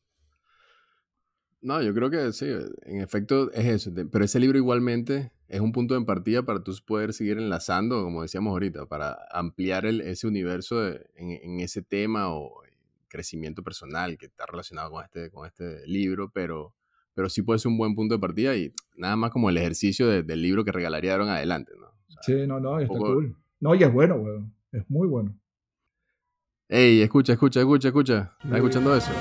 No, 1.62 1.82
yo 1.82 1.92
creo 1.94 2.10
que 2.10 2.32
sí, 2.32 2.46
en 2.82 3.00
efecto 3.00 3.50
es 3.52 3.64
eso, 3.64 3.92
pero 4.12 4.24
ese 4.24 4.38
libro 4.38 4.56
igualmente 4.56 5.32
es 5.48 5.60
un 5.60 5.72
punto 5.72 5.98
de 5.98 6.04
partida 6.04 6.44
para 6.44 6.62
tú 6.62 6.72
poder 6.86 7.12
seguir 7.12 7.38
enlazando, 7.38 8.04
como 8.04 8.22
decíamos 8.22 8.52
ahorita, 8.52 8.86
para 8.86 9.16
ampliar 9.30 9.86
ese 9.86 10.26
universo 10.26 10.86
en, 10.88 11.30
en, 11.42 11.60
ese 11.60 11.82
tema 11.82 12.32
o 12.32 12.62
crecimiento 13.08 13.62
personal 13.62 14.18
que 14.18 14.26
está 14.26 14.46
relacionado 14.46 14.90
con 14.90 15.04
este, 15.04 15.30
con 15.30 15.46
este 15.46 15.86
libro, 15.86 16.30
pero, 16.32 16.74
pero 17.16 17.30
sí 17.30 17.40
puede 17.40 17.58
ser 17.58 17.72
un 17.72 17.78
buen 17.78 17.94
punto 17.94 18.14
de 18.14 18.20
partida 18.20 18.54
y 18.54 18.74
nada 18.94 19.16
más 19.16 19.30
como 19.30 19.48
el 19.48 19.56
ejercicio 19.56 20.06
del 20.22 20.42
libro 20.42 20.64
que 20.64 20.70
regalaría 20.70 21.14
en 21.14 21.22
adelante, 21.22 21.72
¿no? 21.80 21.86
sí, 22.20 22.46
no, 22.46 22.60
no, 22.60 22.78
está 22.78 22.94
cool. 22.94 23.34
No, 23.58 23.74
y 23.74 23.82
es 23.82 23.90
bueno, 23.90 24.16
weón. 24.16 24.52
Es 24.70 24.84
muy 24.90 25.08
bueno. 25.08 25.34
Ey, 26.68 27.00
escucha, 27.00 27.32
escucha, 27.32 27.60
escucha, 27.60 27.88
escucha. 27.88 28.32
¿Estás 28.44 28.56
escuchando 28.56 28.94
eso? 28.94 29.12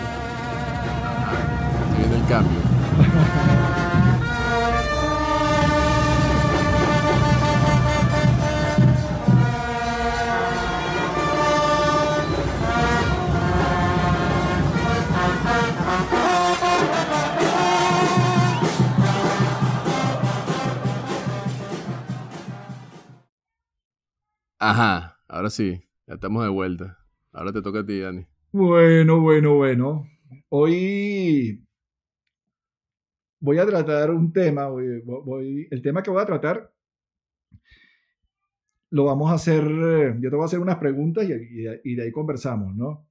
Se 1.91 1.97
viene 1.99 2.21
el 2.21 2.27
cambio. 2.27 2.59
Ajá, 24.67 25.19
ahora 25.27 25.51
sí, 25.51 25.79
ya 26.07 26.15
estamos 26.15 26.41
de 26.41 26.49
vuelta. 26.49 26.97
Ahora 27.31 27.53
te 27.53 27.61
toca 27.61 27.81
a 27.81 27.85
ti, 27.85 27.99
Dani. 27.99 28.25
Bueno, 28.51 29.21
bueno, 29.21 29.53
bueno. 29.53 30.09
Hoy 30.49 31.63
voy 33.39 33.59
a 33.59 33.65
tratar 33.67 34.09
un 34.09 34.33
tema, 34.33 34.67
voy, 34.67 35.67
el 35.69 35.81
tema 35.83 36.01
que 36.01 36.09
voy 36.09 36.19
a 36.19 36.25
tratar 36.25 36.73
lo 38.89 39.05
vamos 39.05 39.29
a 39.29 39.35
hacer, 39.35 39.61
yo 40.19 40.29
te 40.31 40.35
voy 40.35 40.41
a 40.41 40.45
hacer 40.45 40.59
unas 40.59 40.77
preguntas 40.77 41.29
y, 41.29 41.95
de 41.95 42.01
ahí 42.01 42.11
conversamos, 42.11 42.75
¿no? 42.75 43.07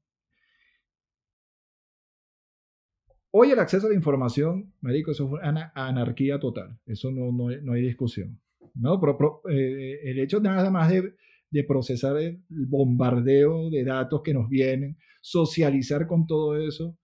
Hoy 3.31 3.53
el 3.53 3.61
acceso 3.61 3.87
a 3.87 3.91
la 3.91 3.97
información, 3.97 4.73
Marico, 4.81 5.13
eso 5.13 5.27
es 5.27 5.49
una 5.49 5.71
anarquía 5.77 6.41
total, 6.41 6.81
eso 6.85 7.13
no, 7.13 7.31
no, 7.31 7.73
hay 7.73 7.83
discusión, 7.83 8.41
¿no? 8.75 9.01
Pero, 9.01 9.41
eh, 9.49 10.01
el 10.03 10.19
hecho 10.19 10.41
nada 10.41 10.69
más 10.69 10.91
de 10.91 11.15
de 11.55 11.63
procesar 11.63 12.17
el 12.17 12.43
bombardeo 12.49 13.71
de 13.71 13.85
datos 13.85 14.23
que 14.25 14.35
nos 14.35 14.49
vienen, 14.49 14.99
socializar 15.21 16.09
con 16.09 16.27
todo 16.27 16.57
eso 16.57 16.99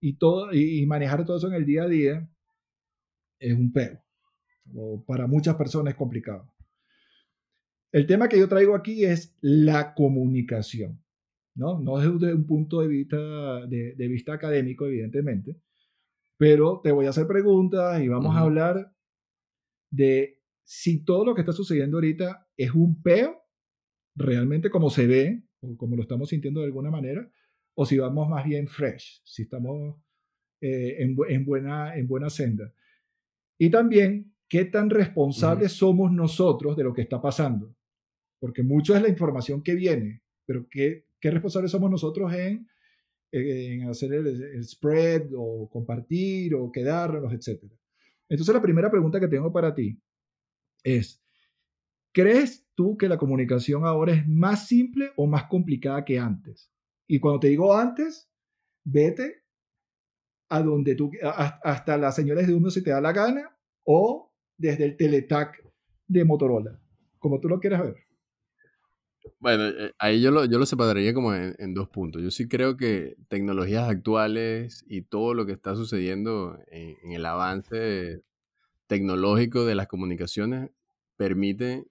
y, 0.00 0.18
todo, 0.18 0.52
y, 0.52 0.86
manejar 0.86 1.24
todo 1.24 1.38
eso 1.38 1.48
en 1.48 1.54
el 1.54 1.66
día 1.66 1.82
a 1.82 1.88
día 1.88 2.30
es 3.40 3.54
un 3.54 3.72
pego. 3.72 3.98
O 4.72 5.04
para 5.04 5.26
muchas 5.26 5.56
personas 5.56 5.94
es 5.94 5.98
complicado. 5.98 6.48
El 7.90 8.06
tema 8.06 8.28
que 8.28 8.38
yo 8.38 8.48
traigo 8.48 8.76
aquí 8.76 9.04
es 9.04 9.36
la 9.40 9.94
comunicación, 9.94 11.02
¿no? 11.56 11.80
No 11.80 11.98
desde 11.98 12.32
un 12.32 12.46
punto 12.46 12.80
de 12.80 12.86
vista, 12.86 13.16
de, 13.66 14.08
vista 14.08 14.32
académico, 14.32 14.86
evidentemente, 14.86 15.60
pero 16.36 16.80
te 16.84 16.92
voy 16.92 17.06
a 17.06 17.10
hacer 17.10 17.26
preguntas 17.26 18.00
y 18.00 18.06
vamos 18.06 18.36
a 18.36 18.40
hablar 18.42 18.94
de 19.90 20.40
si 20.62 21.04
todo 21.04 21.24
lo 21.24 21.34
que 21.34 21.40
está 21.40 21.52
sucediendo 21.52 21.96
ahorita 21.96 22.48
es 22.56 22.72
un 22.72 23.02
peo 23.02 23.47
realmente 24.18 24.70
como 24.70 24.90
se 24.90 25.06
ve, 25.06 25.42
o 25.60 25.76
como 25.76 25.96
lo 25.96 26.02
estamos 26.02 26.28
sintiendo 26.28 26.60
de 26.60 26.66
alguna 26.66 26.90
manera, 26.90 27.30
o 27.74 27.86
si 27.86 27.96
vamos 27.98 28.28
más 28.28 28.44
bien 28.44 28.66
fresh, 28.66 29.22
si 29.24 29.42
estamos 29.42 29.96
eh, 30.60 30.96
en, 30.98 31.44
buena, 31.44 31.96
en 31.96 32.08
buena 32.08 32.28
senda. 32.28 32.72
Y 33.56 33.70
también, 33.70 34.34
¿qué 34.48 34.64
tan 34.64 34.90
responsables 34.90 35.72
somos 35.72 36.12
nosotros 36.12 36.76
de 36.76 36.84
lo 36.84 36.92
que 36.92 37.02
está 37.02 37.20
pasando? 37.20 37.74
Porque 38.40 38.62
mucho 38.62 38.96
es 38.96 39.02
la 39.02 39.08
información 39.08 39.62
que 39.62 39.74
viene, 39.74 40.22
pero 40.44 40.66
¿qué, 40.68 41.04
qué 41.20 41.30
responsables 41.30 41.70
somos 41.70 41.90
nosotros 41.90 42.32
en, 42.34 42.68
en 43.30 43.88
hacer 43.88 44.12
el, 44.12 44.26
el, 44.26 44.64
spread 44.64 45.28
o 45.36 45.68
compartir 45.70 46.54
o 46.54 46.72
quedarnos, 46.72 47.32
etcétera? 47.32 47.74
Entonces 48.28 48.54
la 48.54 48.62
primera 48.62 48.90
pregunta 48.90 49.20
que 49.20 49.28
tengo 49.28 49.52
para 49.52 49.74
ti 49.74 49.96
es, 50.82 51.22
¿crees 52.12 52.66
tú 52.74 52.96
que 52.96 53.08
la 53.08 53.18
comunicación 53.18 53.84
ahora 53.84 54.12
es 54.12 54.28
más 54.28 54.66
simple 54.66 55.12
o 55.16 55.26
más 55.26 55.44
complicada 55.44 56.04
que 56.04 56.18
antes? 56.18 56.70
Y 57.06 57.20
cuando 57.20 57.40
te 57.40 57.48
digo 57.48 57.76
antes, 57.76 58.30
vete 58.84 59.42
a 60.48 60.62
donde 60.62 60.94
tú, 60.94 61.10
hasta 61.62 61.96
las 61.98 62.16
señales 62.16 62.46
de 62.46 62.54
humo 62.54 62.70
si 62.70 62.82
te 62.82 62.90
da 62.90 63.00
la 63.00 63.12
gana 63.12 63.56
o 63.84 64.32
desde 64.56 64.84
el 64.84 64.96
teletac 64.96 65.62
de 66.06 66.24
Motorola, 66.24 66.80
como 67.18 67.40
tú 67.40 67.48
lo 67.48 67.60
quieras 67.60 67.82
ver. 67.82 67.96
Bueno, 69.40 69.68
eh, 69.68 69.92
ahí 69.98 70.20
yo 70.22 70.30
lo, 70.30 70.44
yo 70.46 70.58
lo 70.58 70.66
separaría 70.66 71.12
como 71.12 71.34
en, 71.34 71.74
dos 71.74 71.88
puntos. 71.88 72.22
Yo 72.22 72.30
sí 72.30 72.48
creo 72.48 72.76
que 72.76 73.16
tecnologías 73.28 73.88
actuales 73.88 74.84
y 74.88 75.02
todo 75.02 75.34
lo 75.34 75.46
que 75.46 75.52
está 75.52 75.74
sucediendo 75.74 76.58
en, 76.68 76.96
en 77.02 77.12
el 77.12 77.26
avance 77.26 78.22
tecnológico 78.86 79.64
de 79.64 79.74
las 79.74 79.86
comunicaciones 79.86 80.70
permite 81.16 81.84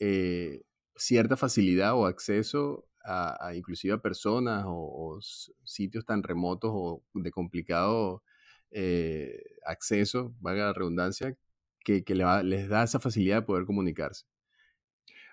eh, 0.00 0.62
cierta 0.96 1.36
facilidad 1.36 1.94
o 1.94 2.06
acceso 2.06 2.88
a, 3.04 3.52
inclusive 3.54 3.94
a 3.94 4.02
personas 4.02 4.64
o, 4.66 5.18
sitios 5.64 6.04
tan 6.04 6.22
remotos 6.22 6.70
o 6.72 7.02
de 7.14 7.30
complicado 7.30 8.22
eh, 8.70 9.42
acceso, 9.64 10.34
valga 10.40 10.66
la 10.66 10.72
redundancia, 10.72 11.36
que, 11.84 12.02
les 12.44 12.68
da 12.68 12.84
esa 12.84 13.00
facilidad 13.00 13.36
de 13.36 13.42
poder 13.42 13.64
comunicarse. 13.64 14.24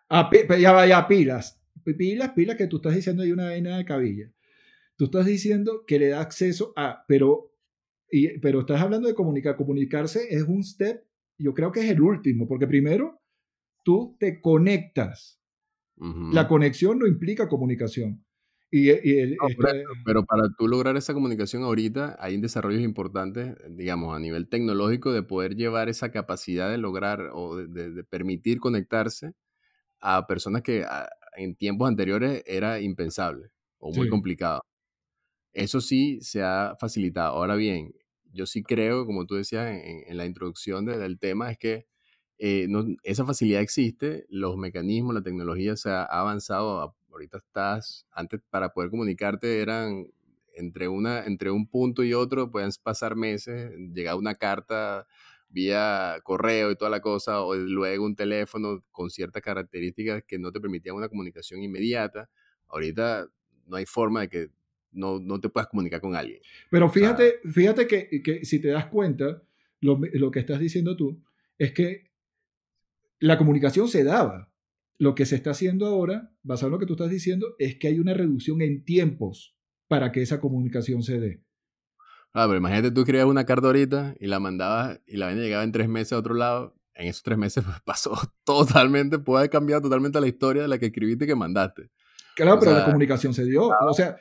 Ah, 0.09 0.29
ya 0.59 0.71
vaya, 0.71 1.07
pilas. 1.07 1.61
Pilas, 1.83 2.31
pilas 2.31 2.55
que 2.55 2.67
tú 2.67 2.77
estás 2.77 2.95
diciendo 2.95 3.23
hay 3.23 3.31
una 3.31 3.45
vaina 3.45 3.77
de 3.77 3.85
cabilla. 3.85 4.31
Tú 4.95 5.05
estás 5.05 5.25
diciendo 5.25 5.83
que 5.85 5.99
le 5.99 6.07
da 6.09 6.21
acceso 6.21 6.73
a, 6.75 7.03
pero, 7.07 7.53
y, 8.09 8.39
pero 8.39 8.61
estás 8.61 8.81
hablando 8.81 9.07
de 9.07 9.13
comunicar. 9.13 9.55
Comunicarse 9.55 10.27
es 10.29 10.43
un 10.43 10.63
step, 10.63 11.03
yo 11.37 11.53
creo 11.53 11.71
que 11.71 11.81
es 11.81 11.91
el 11.91 12.01
último, 12.01 12.47
porque 12.47 12.67
primero 12.67 13.21
tú 13.87 14.17
te 14.19 14.41
conectas 14.41 15.37
la 15.99 16.47
conexión 16.47 16.99
no 16.99 17.07
implica 17.07 17.47
comunicación. 17.47 18.23
Y, 18.69 18.89
pero 20.05 20.25
para 20.25 20.43
tú 20.57 20.67
lograr 20.67 20.97
esa 20.97 21.13
comunicación 21.13 21.63
ahorita 21.63 22.17
hay 22.19 22.37
desarrollos 22.37 22.81
importantes, 22.81 23.55
digamos, 23.69 24.13
a 24.13 24.19
nivel 24.19 24.49
tecnológico 24.49 25.13
de 25.13 25.23
poder 25.23 25.55
llevar 25.55 25.87
esa 25.87 26.11
capacidad 26.11 26.69
de 26.69 26.77
lograr 26.77 27.29
o 27.33 27.55
de, 27.55 28.03
permitir 28.03 28.59
conectarse 28.59 29.33
a 30.01 30.27
personas 30.27 30.63
que 30.63 30.85
en 31.37 31.55
tiempos 31.55 31.87
anteriores 31.87 32.43
era 32.45 32.81
impensable 32.81 33.51
o 33.79 33.93
muy 33.93 34.09
complicado. 34.09 34.61
Eso 35.53 35.79
sí 35.79 36.19
se 36.21 36.43
ha 36.43 36.75
facilitado. 36.77 37.35
Ahora 37.35 37.55
bien, 37.55 37.93
yo 38.33 38.45
sí 38.45 38.63
creo, 38.63 39.05
como 39.05 39.25
tú 39.25 39.35
decías 39.35 39.81
en, 39.81 40.17
la 40.17 40.25
introducción 40.25 40.85
del 40.85 41.17
tema, 41.19 41.49
es 41.49 41.57
que 41.57 41.87
eh, 42.39 42.67
esa 43.03 43.25
facilidad 43.25 43.61
existe, 43.61 44.25
los 44.29 44.57
mecanismos, 44.57 45.15
la 45.15 45.23
tecnología 45.23 45.75
se 45.75 45.89
ha 45.89 46.03
avanzado. 46.03 46.95
Ahorita 47.11 47.37
estás, 47.37 48.05
antes 48.11 48.41
para 48.49 48.73
poder 48.73 48.91
comunicarte 48.91 49.61
eran 49.61 50.07
entre, 50.55 50.87
una, 50.87 51.25
entre 51.25 51.51
un 51.51 51.67
punto 51.67 52.03
y 52.03 52.13
otro, 52.13 52.51
pueden 52.51 52.71
pasar 52.83 53.15
meses, 53.15 53.71
llegaba 53.93 54.19
una 54.19 54.35
carta 54.35 55.07
vía 55.49 56.17
correo 56.23 56.71
y 56.71 56.75
toda 56.75 56.91
la 56.91 56.99
cosa, 56.99 57.41
o 57.41 57.55
luego 57.55 58.05
un 58.05 58.15
teléfono 58.15 58.83
con 58.91 59.09
ciertas 59.09 59.41
características 59.41 60.23
que 60.23 60.37
no 60.37 60.51
te 60.51 60.59
permitían 60.59 60.95
una 60.95 61.09
comunicación 61.09 61.63
inmediata. 61.63 62.29
Ahorita 62.67 63.27
no 63.65 63.77
hay 63.77 63.85
forma 63.85 64.21
de 64.21 64.29
que 64.29 64.47
no, 64.91 65.19
no 65.19 65.39
te 65.39 65.49
puedas 65.49 65.67
comunicar 65.69 66.01
con 66.01 66.15
alguien. 66.15 66.41
Pero 66.69 66.89
fíjate, 66.89 67.39
fíjate 67.49 67.87
que, 67.87 68.21
que, 68.21 68.45
si 68.45 68.59
te 68.59 68.69
das 68.69 68.87
cuenta, 68.87 69.41
lo, 69.79 69.99
lo 70.13 70.31
que 70.31 70.39
estás 70.39 70.59
diciendo 70.59 70.97
tú, 70.97 71.23
es 71.57 71.71
que 71.71 72.06
la 73.19 73.37
comunicación 73.37 73.87
se 73.87 74.03
daba. 74.03 74.51
Lo 74.99 75.13
que 75.13 75.25
se 75.25 75.35
está 75.35 75.51
haciendo 75.51 75.85
ahora, 75.85 76.31
basado 76.41 76.67
en 76.67 76.73
lo 76.73 76.79
que 76.79 76.87
tú 76.87 76.93
estás 76.93 77.09
diciendo, 77.09 77.55
es 77.59 77.77
que 77.77 77.87
hay 77.87 77.99
una 77.99 78.13
reducción 78.13 78.61
en 78.61 78.83
tiempos 78.83 79.55
para 79.87 80.11
que 80.11 80.21
esa 80.21 80.39
comunicación 80.39 81.03
se 81.03 81.19
dé. 81.19 81.43
Ah, 82.33 82.45
pero 82.47 82.57
imagínate 82.57 82.91
tú 82.91 83.01
escribías 83.01 83.25
una 83.25 83.45
carta 83.45 83.67
ahorita 83.67 84.15
y 84.19 84.27
la 84.27 84.39
mandabas 84.39 84.99
y 85.05 85.17
la 85.17 85.27
vaina 85.27 85.41
llegaba 85.41 85.63
en 85.63 85.71
tres 85.71 85.87
meses 85.87 86.13
a 86.13 86.17
otro 86.17 86.33
lado. 86.33 86.75
En 86.93 87.07
esos 87.07 87.23
tres 87.23 87.37
meses 87.37 87.63
pasó 87.85 88.19
totalmente, 88.43 89.19
puede 89.19 89.39
haber 89.41 89.49
cambiado 89.51 89.83
totalmente 89.83 90.19
la 90.19 90.27
historia 90.27 90.63
de 90.63 90.67
la 90.67 90.77
que 90.77 90.87
escribiste 90.87 91.25
y 91.25 91.27
que 91.27 91.35
mandaste. 91.35 91.89
Claro, 92.35 92.59
pero 92.59 92.73
la 92.73 92.85
comunicación 92.85 93.33
se 93.33 93.45
dio. 93.45 93.67
o, 93.67 93.93
sea, 93.93 94.15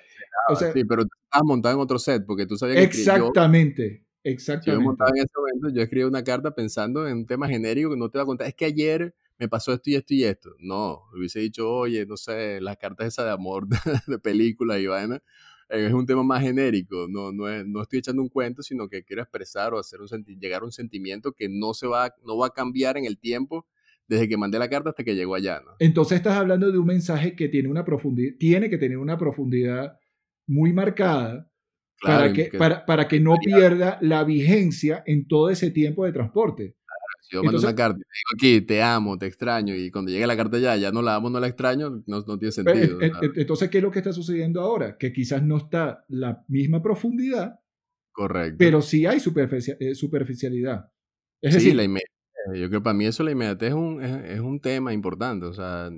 o 0.49 0.57
sea, 0.57 0.73
sí, 0.73 0.85
pero 0.85 1.03
estabas 1.03 1.45
montado 1.45 1.75
en 1.75 1.81
otro 1.81 1.99
set 1.99 2.25
porque 2.27 2.47
tú 2.47 2.57
sabías 2.57 2.77
que. 2.77 2.85
Exactamente. 2.85 4.06
Exactamente. 4.27 4.85
Yo 4.99 5.07
en 5.07 5.17
ese 5.19 5.33
momento, 5.37 5.69
yo 5.69 5.83
escribí 5.83 6.05
una 6.05 6.25
carta 6.25 6.53
pensando 6.53 7.07
en 7.07 7.19
un 7.19 7.27
tema 7.27 7.47
genérico 7.47 7.91
que 7.91 7.97
no 7.97 8.11
te 8.11 8.19
va 8.19 8.25
a 8.25 8.27
contar. 8.27 8.49
Es 8.49 8.55
que 8.55 8.65
ayer 8.65 9.15
me 9.39 9.49
pasó 9.49 9.73
esto 9.73 9.89
y 9.89 9.95
esto 9.95 10.15
y 10.15 10.25
esto. 10.25 10.51
No, 10.59 11.03
hubiese 11.17 11.39
dicho, 11.39 11.71
oye, 11.71 12.05
no 12.07 12.17
sé, 12.17 12.61
las 12.61 12.77
cartas 12.77 13.07
esas 13.07 13.27
de 13.27 13.31
amor 13.31 13.69
de, 14.09 14.19
película 14.19 14.81
y 14.81 14.89
vaina. 14.89 15.23
Eh, 15.69 15.87
es 15.87 15.93
un 15.93 16.07
tema 16.07 16.25
más 16.25 16.43
genérico, 16.43 17.07
no, 17.09 17.31
no, 17.31 17.45
no 17.65 17.83
estoy 17.83 18.01
echando 18.01 18.21
un 18.21 18.29
cuento, 18.29 18.65
sino 18.65 18.89
que 18.89 19.05
quiero 19.05 19.23
expresar 19.23 19.75
o 19.75 19.79
hacer 19.79 20.01
un 20.01 20.09
llegar 20.41 20.63
a 20.63 20.65
un 20.65 20.73
sentimiento 20.73 21.33
que 21.33 21.49
no, 21.49 21.73
se 21.73 21.87
va, 21.87 22.13
no 22.25 22.37
va 22.37 22.49
a 22.49 22.51
cambiar 22.51 22.97
en 22.97 23.05
el 23.05 23.19
tiempo 23.19 23.65
desde 24.09 24.29
que 24.29 24.37
mandé 24.37 24.59
la 24.59 24.69
carta 24.69 24.91
hasta 24.91 25.05
que 25.05 25.15
llegó 25.15 25.37
allá. 25.37 25.63
¿no? 25.65 25.73
Entonces 25.79 26.17
estás 26.17 26.37
hablando 26.37 26.73
de 26.73 26.79
un 26.79 26.87
mensaje 26.87 27.37
que 27.37 27.49
tiene, 27.49 27.69
una 27.69 27.85
profundidad, 27.85 28.35
tiene 28.41 28.71
que 28.71 28.79
tener 28.79 28.99
una 28.99 29.19
profundidad 29.19 29.99
muy 30.49 30.73
marcada 30.73 31.49
para, 32.03 32.33
que, 32.33 32.51
para, 32.57 32.85
para, 32.85 33.09
que 33.09 33.21
no 33.21 33.37
pierda 33.43 33.99
la 34.01 34.25
vigencia 34.25 35.03
en 35.07 35.27
todo 35.27 35.51
ese 35.51 35.71
tiempo 35.71 36.05
de 36.05 36.13
transporte. 36.13 36.77
Si 37.23 37.35
yo 37.35 37.43
mando 37.43 37.59
una 37.59 37.75
carta 37.75 37.99
y 37.99 38.01
digo 38.01 38.59
aquí, 38.59 38.67
te 38.67 38.83
amo, 38.83 39.19
te 39.19 39.27
extraño, 39.27 39.75
y 39.75 39.91
cuando 39.91 40.13
llegue 40.13 40.27
la 40.27 40.37
carta 40.37 40.59
ya, 40.59 40.77
ya 40.77 40.93
no 40.93 41.03
la 41.03 41.17
amo, 41.17 41.29
no 41.29 41.41
la 41.41 41.49
extraño, 41.49 42.03
no, 42.07 42.21
no 42.21 42.39
tiene 42.39 42.53
sentido. 42.53 42.99
entonces, 43.01 43.69
¿qué 43.69 43.79
es 43.79 43.85
lo 43.85 43.91
que 43.91 43.99
está 43.99 44.13
sucediendo 44.13 44.61
ahora? 44.61 44.97
Que 44.97 45.13
quizás 45.13 45.43
no 45.43 45.57
está 45.57 46.05
la 46.09 46.45
misma 46.47 46.83
profundidad, 46.83 47.59
Correcto. 48.13 48.57
pero 48.59 48.81
sí 48.81 49.07
hay 49.07 49.19
eh, 49.19 49.95
superficialidad. 49.95 50.93
Es 51.41 51.55
sí, 51.55 51.59
decir, 51.59 51.75
la 51.75 51.85
yo 52.55 52.69
creo 52.69 52.81
que 52.81 52.85
para 52.85 52.95
mí 52.95 53.07
eso, 53.07 53.25
la 53.25 53.33
inmediatez 53.33 53.71
es 53.71 53.75
un, 53.75 54.03
es, 54.03 54.31
es 54.31 54.41
un 54.41 54.61
tema 54.61 54.93
importante. 54.93 55.47
O 55.47 55.53
sea, 55.53 55.91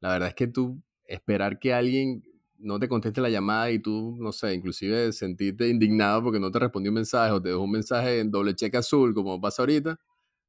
la 0.00 0.12
verdad 0.12 0.28
es 0.28 0.34
que 0.34 0.48
tú 0.48 0.82
esperar 1.06 1.58
que 1.58 1.72
alguien 1.72 2.22
no 2.64 2.78
te 2.78 2.88
conteste 2.88 3.20
la 3.20 3.28
llamada 3.28 3.70
y 3.70 3.78
tú, 3.78 4.16
no 4.18 4.32
sé, 4.32 4.54
inclusive 4.54 5.12
sentirte 5.12 5.68
indignado 5.68 6.22
porque 6.22 6.40
no 6.40 6.50
te 6.50 6.58
respondió 6.58 6.90
un 6.90 6.96
mensaje 6.96 7.32
o 7.32 7.40
te 7.40 7.50
dejó 7.50 7.62
un 7.62 7.70
mensaje 7.70 8.20
en 8.20 8.30
doble 8.30 8.54
cheque 8.54 8.78
azul, 8.78 9.14
como 9.14 9.40
pasa 9.40 9.62
ahorita, 9.62 10.00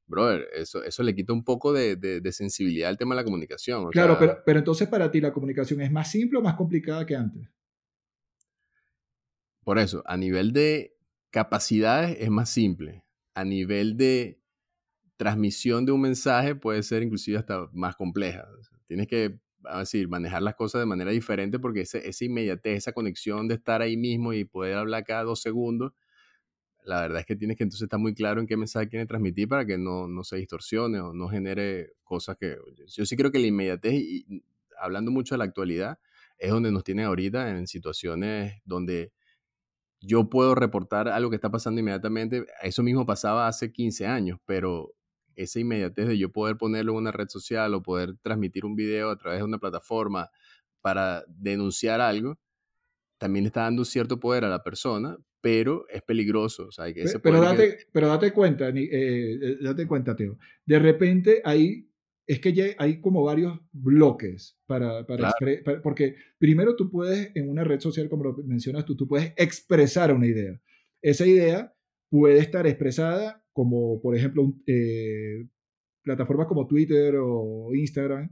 brother, 0.06 0.48
eso, 0.54 0.82
eso 0.82 1.02
le 1.02 1.14
quita 1.14 1.32
un 1.32 1.44
poco 1.44 1.72
de, 1.72 1.96
de, 1.96 2.32
sensibilidad 2.32 2.88
al 2.88 2.96
tema 2.96 3.14
de 3.14 3.20
la 3.20 3.24
comunicación. 3.24 3.90
claro, 3.90 4.16
pero, 4.18 4.38
pero 4.44 4.58
entonces 4.58 4.88
para 4.88 5.10
ti 5.10 5.20
la 5.20 5.32
comunicación 5.32 5.80
es 5.82 5.92
más 5.92 6.10
simple 6.10 6.38
o 6.38 6.42
más 6.42 6.54
complicada 6.54 7.04
que 7.04 7.16
antes. 7.16 7.48
Por 9.62 9.78
eso, 9.78 10.02
a 10.06 10.16
nivel 10.16 10.52
de 10.52 10.96
capacidades 11.30 12.16
es 12.20 12.30
más 12.30 12.48
simple. 12.48 13.04
A 13.34 13.44
nivel 13.44 13.96
de 13.96 14.40
transmisión 15.16 15.84
de 15.84 15.92
un 15.92 16.00
mensaje 16.00 16.54
puede 16.54 16.82
ser 16.82 17.02
inclusive 17.02 17.36
hasta 17.36 17.68
más 17.72 17.96
compleja. 17.96 18.46
Tienes 18.86 19.08
que 19.08 19.40
manejar 20.08 20.42
las 20.42 20.54
cosas 20.54 20.80
de 20.80 20.86
manera 20.86 21.10
diferente 21.10 21.58
porque 21.58 21.82
ese, 21.82 22.08
esa 22.08 22.24
inmediatez, 22.24 22.78
esa 22.78 22.92
conexión 22.92 23.48
de 23.48 23.54
estar 23.54 23.82
ahí 23.82 23.96
mismo 23.96 24.32
y 24.32 24.44
poder 24.44 24.76
hablar 24.76 25.04
cada 25.04 25.24
dos 25.24 25.40
segundos, 25.40 25.92
la 26.84 27.00
verdad 27.00 27.20
es 27.20 27.26
que 27.26 27.36
tienes 27.36 27.56
que 27.56 27.64
entonces 27.64 27.84
estar 27.84 27.98
muy 27.98 28.14
claro 28.14 28.40
en 28.40 28.46
qué 28.46 28.56
mensaje 28.56 28.88
quiere 28.88 29.06
transmitir 29.06 29.48
para 29.48 29.66
que 29.66 29.76
no, 29.76 30.06
no 30.06 30.22
se 30.22 30.36
distorsione 30.36 31.00
o 31.00 31.12
no 31.12 31.28
genere 31.28 31.94
cosas 32.04 32.36
que... 32.38 32.56
Yo 32.86 33.04
sí 33.04 33.16
creo 33.16 33.32
que 33.32 33.40
la 33.40 33.48
inmediatez, 33.48 33.94
y 33.94 34.44
hablando 34.78 35.10
mucho 35.10 35.34
de 35.34 35.38
la 35.38 35.44
actualidad, 35.44 35.98
es 36.38 36.50
donde 36.50 36.70
nos 36.70 36.84
tienen 36.84 37.06
ahorita 37.06 37.50
en 37.50 37.66
situaciones 37.66 38.60
donde 38.64 39.12
yo 40.00 40.28
puedo 40.28 40.54
reportar 40.54 41.08
algo 41.08 41.30
que 41.30 41.36
está 41.36 41.50
pasando 41.50 41.80
inmediatamente. 41.80 42.46
Eso 42.62 42.82
mismo 42.82 43.04
pasaba 43.04 43.48
hace 43.48 43.72
15 43.72 44.06
años, 44.06 44.38
pero 44.46 44.94
esa 45.36 45.60
inmediatez 45.60 46.08
de 46.08 46.18
yo 46.18 46.32
poder 46.32 46.56
ponerlo 46.56 46.92
en 46.92 46.98
una 46.98 47.12
red 47.12 47.28
social 47.28 47.74
o 47.74 47.82
poder 47.82 48.16
transmitir 48.22 48.64
un 48.64 48.74
video 48.74 49.10
a 49.10 49.16
través 49.16 49.40
de 49.40 49.44
una 49.44 49.58
plataforma 49.58 50.30
para 50.80 51.24
denunciar 51.28 52.00
algo, 52.00 52.38
también 53.18 53.44
le 53.44 53.48
está 53.48 53.62
dando 53.62 53.84
cierto 53.84 54.18
poder 54.18 54.44
a 54.44 54.48
la 54.48 54.62
persona, 54.62 55.16
pero 55.40 55.86
es 55.88 56.02
peligroso. 56.02 56.68
pero, 57.22 57.40
date, 57.40 57.78
pero 57.92 58.08
date 58.08 58.32
cuenta, 58.32 58.68
eh, 58.68 58.88
eh, 58.90 59.56
date 59.60 59.86
cuenta, 59.86 60.16
Teo. 60.16 60.38
De 60.64 60.78
repente 60.78 61.40
hay, 61.44 61.88
es 62.26 62.40
que 62.40 62.52
ya 62.52 62.66
hay 62.78 63.00
como 63.00 63.22
varios 63.22 63.58
bloques 63.72 64.58
para, 64.66 65.06
para, 65.06 65.32
porque 65.82 66.16
primero 66.38 66.74
tú 66.76 66.90
puedes 66.90 67.30
en 67.34 67.48
una 67.48 67.64
red 67.64 67.80
social, 67.80 68.08
como 68.08 68.24
lo 68.24 68.36
mencionas 68.44 68.84
tú, 68.84 68.96
tú 68.96 69.06
puedes 69.06 69.32
expresar 69.36 70.12
una 70.12 70.26
idea. 70.26 70.60
Esa 71.00 71.26
idea 71.26 71.72
puede 72.08 72.38
estar 72.38 72.66
expresada 72.66 73.45
como 73.56 74.02
por 74.02 74.14
ejemplo 74.14 74.52
eh, 74.66 75.48
plataformas 76.02 76.46
como 76.46 76.66
Twitter 76.66 77.14
o 77.18 77.74
Instagram, 77.74 78.28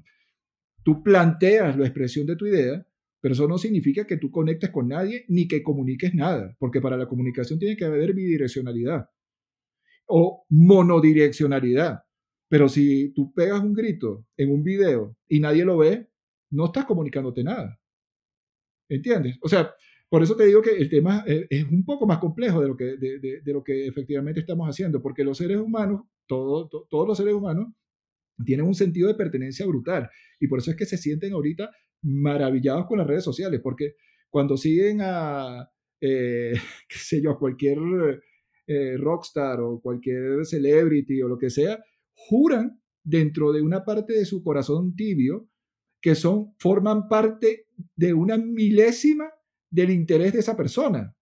tú 0.83 1.03
planteas 1.03 1.79
la 1.79 1.87
expresión 1.87 2.27
de 2.27 2.37
tu 2.37 2.45
idea, 2.45 2.87
pero 3.23 3.33
eso 3.33 3.49
no 3.49 3.57
significa 3.57 4.07
que 4.07 4.19
tú 4.19 4.31
conectes 4.31 4.69
con 4.69 4.89
nadie 4.89 5.25
ni 5.29 5.49
que 5.49 5.63
comuniques 5.63 6.15
nada, 6.15 6.55
porque 6.59 6.83
para 6.83 6.99
la 6.99 7.09
comunicación 7.09 7.59
tiene 7.59 7.75
que 7.75 7.87
haber 7.87 8.13
bidireccionalidad 8.13 9.09
o 10.07 10.45
monodireccionalidad. 10.51 12.01
Pero 12.51 12.69
si 12.69 13.15
tú 13.15 13.33
pegas 13.33 13.63
un 13.63 13.73
grito 13.73 14.27
en 14.37 14.53
un 14.53 14.63
video 14.63 15.17
y 15.27 15.41
nadie 15.41 15.65
lo 15.65 15.79
ve, 15.79 16.07
no 16.51 16.67
estás 16.67 16.85
comunicándote 16.85 17.43
nada. 17.43 17.81
¿Entiendes? 18.91 19.39
O 19.41 19.49
sea, 19.49 19.73
por 20.15 20.23
eso 20.23 20.37
te 20.37 20.47
digo 20.47 20.63
que 20.63 20.71
el 20.71 20.89
tema 20.89 21.25
eh, 21.27 21.49
es 21.51 21.65
un 21.65 21.85
poco 21.85 22.07
más 22.07 22.19
complejo 22.19 22.61
de 22.61 22.69
lo 22.69 23.65
que, 23.65 23.87
efectivamente 23.89 24.39
estamos 24.39 24.69
haciendo, 24.69 25.03
porque 25.03 25.25
los 25.25 25.37
seres 25.37 25.57
humanos, 25.57 26.03
todos 26.29 26.69
los 26.89 27.19
seres 27.19 27.35
humanos, 27.35 27.75
tienen 28.45 28.65
un 28.65 28.77
sentido 28.77 29.09
de 29.09 29.17
pertenencia 29.17 29.67
brutal. 29.67 30.09
Y 30.39 30.47
por 30.47 30.61
eso 30.61 30.71
es 30.71 30.77
que 30.77 30.87
se 30.87 30.99
sienten 30.99 31.33
ahorita 31.33 31.69
maravillados 32.03 32.87
con 32.87 32.99
las 32.99 33.09
redes 33.09 33.25
sociales, 33.25 33.59
porque 33.61 33.97
cuando 34.29 34.57
siguen 34.57 35.01
a, 35.03 35.69
eh, 36.01 36.53
qué 36.89 36.97
sé 36.97 37.21
yo, 37.21 37.37
cualquier 37.37 37.79
eh, 38.69 38.97
rockstar 38.97 39.63
o 39.63 39.81
cualquier 39.81 40.47
celebrity 40.47 41.23
o 41.23 41.29
lo 41.29 41.39
que 41.39 41.51
sea, 41.51 41.83
juran 42.15 42.81
dentro 43.03 43.53
de 43.53 43.63
una 43.63 43.85
parte 43.85 44.13
de 44.13 44.27
su 44.27 44.45
corazón 44.45 44.95
tibio 44.95 45.49
que 46.01 46.15
son, 46.15 46.55
forman 46.61 47.09
parte 47.09 47.67
de 47.97 48.15
una 48.15 48.39
milésima 48.39 49.33
del 49.75 49.91
interés 49.91 50.33
de 50.33 50.39
esa 50.39 50.57
persona. 50.57 51.15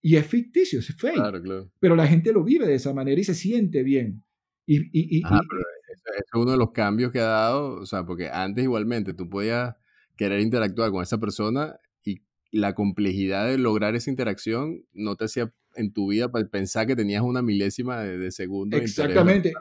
Y 0.00 0.14
es 0.14 0.26
ficticio, 0.26 0.78
es 0.78 0.94
fake. 0.96 1.68
Pero 1.80 1.96
la 1.96 2.06
gente 2.06 2.32
lo 2.32 2.44
vive 2.44 2.66
de 2.66 2.76
esa 2.76 2.94
manera 2.94 3.20
y 3.20 3.24
se 3.24 3.34
siente 3.34 3.82
bien. 3.82 4.22
Y, 4.64 4.78
y, 4.92 5.18
y, 5.18 5.22
es 5.22 6.24
uno 6.34 6.52
de 6.52 6.56
los 6.56 6.70
cambios 6.70 7.10
que 7.10 7.18
ha 7.18 7.26
dado, 7.26 7.80
o 7.80 7.86
sea, 7.86 8.04
porque 8.04 8.28
antes 8.28 8.62
igualmente 8.62 9.14
tú 9.14 9.28
podías 9.28 9.74
querer 10.16 10.40
interactuar 10.40 10.90
con 10.92 11.02
esa 11.02 11.18
persona 11.18 11.76
y 12.04 12.22
la 12.52 12.74
complejidad 12.74 13.48
de 13.48 13.58
lograr 13.58 13.96
esa 13.96 14.10
interacción 14.10 14.84
no 14.92 15.16
te 15.16 15.24
hacía 15.24 15.52
en 15.74 15.92
tu 15.92 16.10
vida 16.10 16.30
pensar 16.30 16.86
que 16.86 16.96
tenías 16.96 17.22
una 17.22 17.42
milésima 17.42 18.02
de, 18.02 18.30
segundo. 18.30 18.76
Exactamente. 18.76 19.52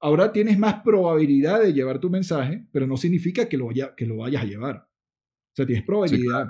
Ahora 0.00 0.32
tienes 0.32 0.58
más 0.58 0.82
probabilidad 0.82 1.62
de 1.62 1.72
llevar 1.72 2.00
tu 2.00 2.10
mensaje, 2.10 2.66
pero 2.72 2.88
no 2.88 2.96
significa 2.96 3.48
que 3.48 3.56
lo, 3.56 3.68
que 3.96 4.06
lo 4.06 4.16
vayas 4.16 4.42
a 4.42 4.46
llevar. 4.46 4.76
O 4.78 5.54
sea, 5.54 5.64
tienes 5.64 5.84
probabilidad. 5.84 6.48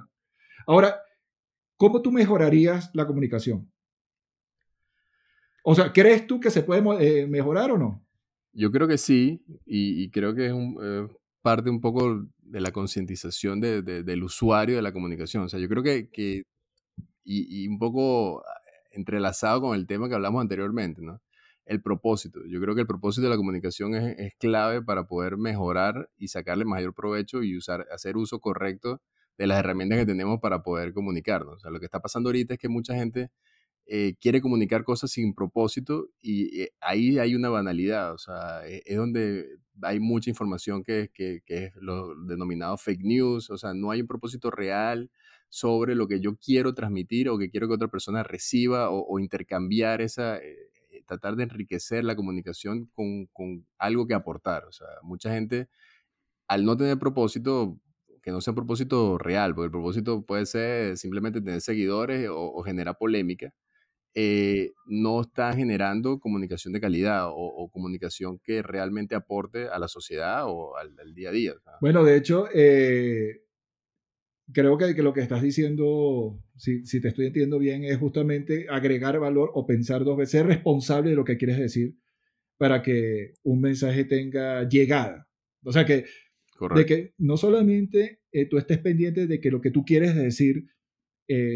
Ahora, 0.66 1.00
¿cómo 1.76 2.02
tú 2.02 2.12
mejorarías 2.12 2.90
la 2.94 3.06
comunicación? 3.06 3.70
O 5.64 5.74
sea, 5.74 5.92
¿crees 5.92 6.26
tú 6.26 6.40
que 6.40 6.50
se 6.50 6.62
puede 6.62 6.82
eh, 7.00 7.26
mejorar 7.26 7.70
o 7.70 7.78
no? 7.78 8.04
Yo 8.52 8.70
creo 8.70 8.86
que 8.86 8.98
sí, 8.98 9.42
y, 9.64 10.10
creo 10.10 10.34
que 10.34 10.46
es 10.46 10.52
un, 10.52 10.76
parte 11.40 11.70
un 11.70 11.80
poco 11.80 12.26
de 12.38 12.60
la 12.60 12.70
concientización 12.70 13.60
de, 13.60 13.82
del 13.82 14.22
usuario 14.22 14.76
de 14.76 14.82
la 14.82 14.92
comunicación. 14.92 15.44
O 15.44 15.48
sea, 15.48 15.58
yo 15.58 15.68
creo 15.68 15.82
que, 15.82 16.44
y, 17.24 17.68
un 17.68 17.78
poco 17.78 18.44
entrelazado 18.90 19.62
con 19.62 19.74
el 19.76 19.86
tema 19.86 20.08
que 20.08 20.14
hablamos 20.14 20.42
anteriormente, 20.42 21.00
¿no? 21.00 21.20
El 21.64 21.80
propósito. 21.80 22.40
Yo 22.46 22.60
creo 22.60 22.74
que 22.74 22.82
el 22.82 22.86
propósito 22.86 23.24
de 23.24 23.30
la 23.30 23.36
comunicación 23.36 23.94
es, 23.94 24.18
es 24.18 24.34
clave 24.38 24.82
para 24.82 25.04
poder 25.04 25.36
mejorar 25.38 26.10
y 26.18 26.28
sacarle 26.28 26.64
mayor 26.64 26.92
provecho 26.92 27.42
y 27.42 27.56
usar, 27.56 27.86
hacer 27.92 28.16
uso 28.16 28.40
correcto 28.40 29.00
de 29.38 29.46
las 29.46 29.58
herramientas 29.58 29.98
que 29.98 30.06
tenemos 30.06 30.40
para 30.40 30.62
poder 30.62 30.92
comunicarnos. 30.92 31.56
O 31.56 31.60
sea, 31.60 31.70
lo 31.70 31.80
que 31.80 31.86
está 31.86 32.00
pasando 32.00 32.28
ahorita 32.28 32.54
es 32.54 32.60
que 32.60 32.68
mucha 32.68 32.94
gente 32.94 33.30
eh, 33.86 34.14
quiere 34.20 34.40
comunicar 34.40 34.84
cosas 34.84 35.10
sin 35.10 35.34
propósito 35.34 36.08
y 36.20 36.62
eh, 36.62 36.72
ahí 36.80 37.18
hay 37.18 37.34
una 37.34 37.48
banalidad, 37.48 38.12
o 38.14 38.18
sea, 38.18 38.66
e, 38.66 38.82
es, 38.86 38.96
donde 38.96 39.44
hay 39.82 39.98
mucha 39.98 40.30
información 40.30 40.84
que, 40.84 41.10
que, 41.12 41.40
que, 41.44 41.64
es 41.64 41.74
lo 41.76 42.14
denominado 42.24 42.76
fake 42.78 43.02
news, 43.02 43.50
o 43.50 43.58
sea, 43.58 43.74
no 43.74 43.90
hay 43.90 44.00
un 44.00 44.06
propósito 44.06 44.50
real 44.50 45.10
sobre 45.48 45.96
lo 45.96 46.06
que 46.06 46.20
yo 46.20 46.36
quiero 46.36 46.74
transmitir 46.74 47.28
o 47.28 47.38
que 47.38 47.50
quiero 47.50 47.68
que 47.68 47.74
otra 47.74 47.88
persona 47.88 48.22
reciba 48.22 48.88
o, 48.90 49.18
intercambiar 49.18 50.00
esa, 50.00 50.38
eh, 50.38 50.70
tratar 51.06 51.34
de 51.36 51.42
enriquecer 51.42 52.04
la 52.04 52.14
comunicación 52.16 52.86
con, 52.94 53.26
con 53.32 53.66
algo 53.78 54.06
que 54.06 54.14
aportar, 54.14 54.64
o 54.64 54.72
sea, 54.72 54.86
mucha 55.02 55.32
gente 55.32 55.68
al 56.48 56.64
no 56.64 56.76
tener 56.76 56.98
propósito 56.98 57.78
que 58.22 58.30
no 58.30 58.40
sea 58.40 58.52
un 58.52 58.56
propósito 58.56 59.18
real, 59.18 59.54
porque 59.54 59.66
el 59.66 59.72
propósito 59.72 60.24
puede 60.24 60.46
ser 60.46 60.96
simplemente 60.96 61.40
tener 61.40 61.60
seguidores 61.60 62.28
o, 62.28 62.52
o 62.52 62.62
generar 62.62 62.96
polémica, 62.98 63.52
eh, 64.14 64.72
no 64.84 65.22
está 65.22 65.54
generando 65.54 66.20
comunicación 66.20 66.74
de 66.74 66.80
calidad 66.80 67.28
o, 67.28 67.70
comunicación 67.72 68.38
que 68.44 68.60
realmente 68.60 69.14
aporte 69.14 69.68
a 69.68 69.78
la 69.78 69.88
sociedad 69.88 70.42
o 70.46 70.76
al, 70.76 71.14
día 71.14 71.30
a 71.30 71.32
día. 71.32 71.54
Bueno, 71.80 72.04
de 72.04 72.16
hecho, 72.16 72.46
eh, 72.52 73.44
creo 74.52 74.76
que, 74.76 74.92
lo 75.02 75.14
que 75.14 75.22
estás 75.22 75.40
diciendo, 75.40 76.38
si, 76.56 76.82
te 77.00 77.08
estoy 77.08 77.26
entendiendo 77.26 77.58
bien, 77.58 77.84
es 77.84 77.96
justamente 77.96 78.66
agregar 78.68 79.18
valor 79.18 79.50
o 79.54 79.66
pensar 79.66 80.04
dos 80.04 80.18
veces, 80.18 80.32
ser 80.32 80.46
responsable 80.46 81.10
de 81.10 81.16
lo 81.16 81.24
que 81.24 81.38
quieres 81.38 81.58
decir 81.58 81.96
para 82.58 82.82
que 82.82 83.32
un 83.42 83.62
mensaje 83.62 84.04
tenga 84.04 84.68
llegada. 84.68 85.26
O 85.64 85.72
sea, 85.72 85.86
que, 85.86 86.04
de 86.74 86.86
que 86.86 87.14
no 87.18 87.36
solamente 87.36 88.20
eh, 88.32 88.46
tú 88.46 88.58
estés 88.58 88.78
pendiente 88.78 89.26
de 89.26 89.40
que 89.40 89.50
lo 89.50 89.60
que 89.60 89.70
tú 89.70 89.84
quieres 89.84 90.14
decir 90.14 90.66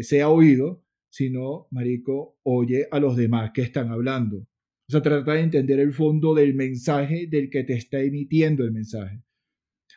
sea 0.01 0.29
oído, 0.29 0.83
sino, 1.11 1.67
marico, 1.69 2.39
oye 2.41 2.87
a 2.89 2.99
los 2.99 3.15
demás 3.15 3.51
que 3.53 3.61
están 3.61 3.91
hablando. 3.91 4.37
O 4.37 4.91
sea, 4.91 5.01
trata 5.01 5.33
de 5.33 5.41
entender 5.41 5.79
el 5.79 5.93
fondo 5.93 6.33
del 6.33 6.55
mensaje 6.55 7.27
del 7.29 7.49
que 7.49 7.63
te 7.63 7.73
está 7.73 7.99
emitiendo 7.99 8.63
el 8.63 8.71
mensaje. 8.71 9.21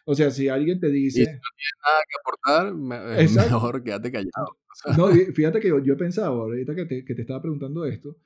O 0.04 0.14
sea, 0.14 0.30
si 0.30 0.48
alguien 0.48 0.80
te 0.80 0.88
dice... 0.88 1.22
Y 1.22 1.24
si 1.24 1.30
no 1.30 1.40
tienes 1.56 1.78
nada 1.84 2.00
que 2.08 2.72
aportar, 2.74 3.20
es 3.20 3.36
mejor 3.36 3.84
quédate 3.84 4.10
callado. 4.10 4.58
No, 4.96 5.08
fíjate 5.34 5.60
que 5.60 5.68
yo, 5.68 5.92
he 5.92 5.96
pensado, 5.96 6.42
ahorita 6.42 6.74
que 6.74 6.86
te, 6.86 7.04
que 7.04 7.14
te 7.14 7.20
estaba 7.20 7.40
preguntando 7.40 7.84
esto, 7.84 8.16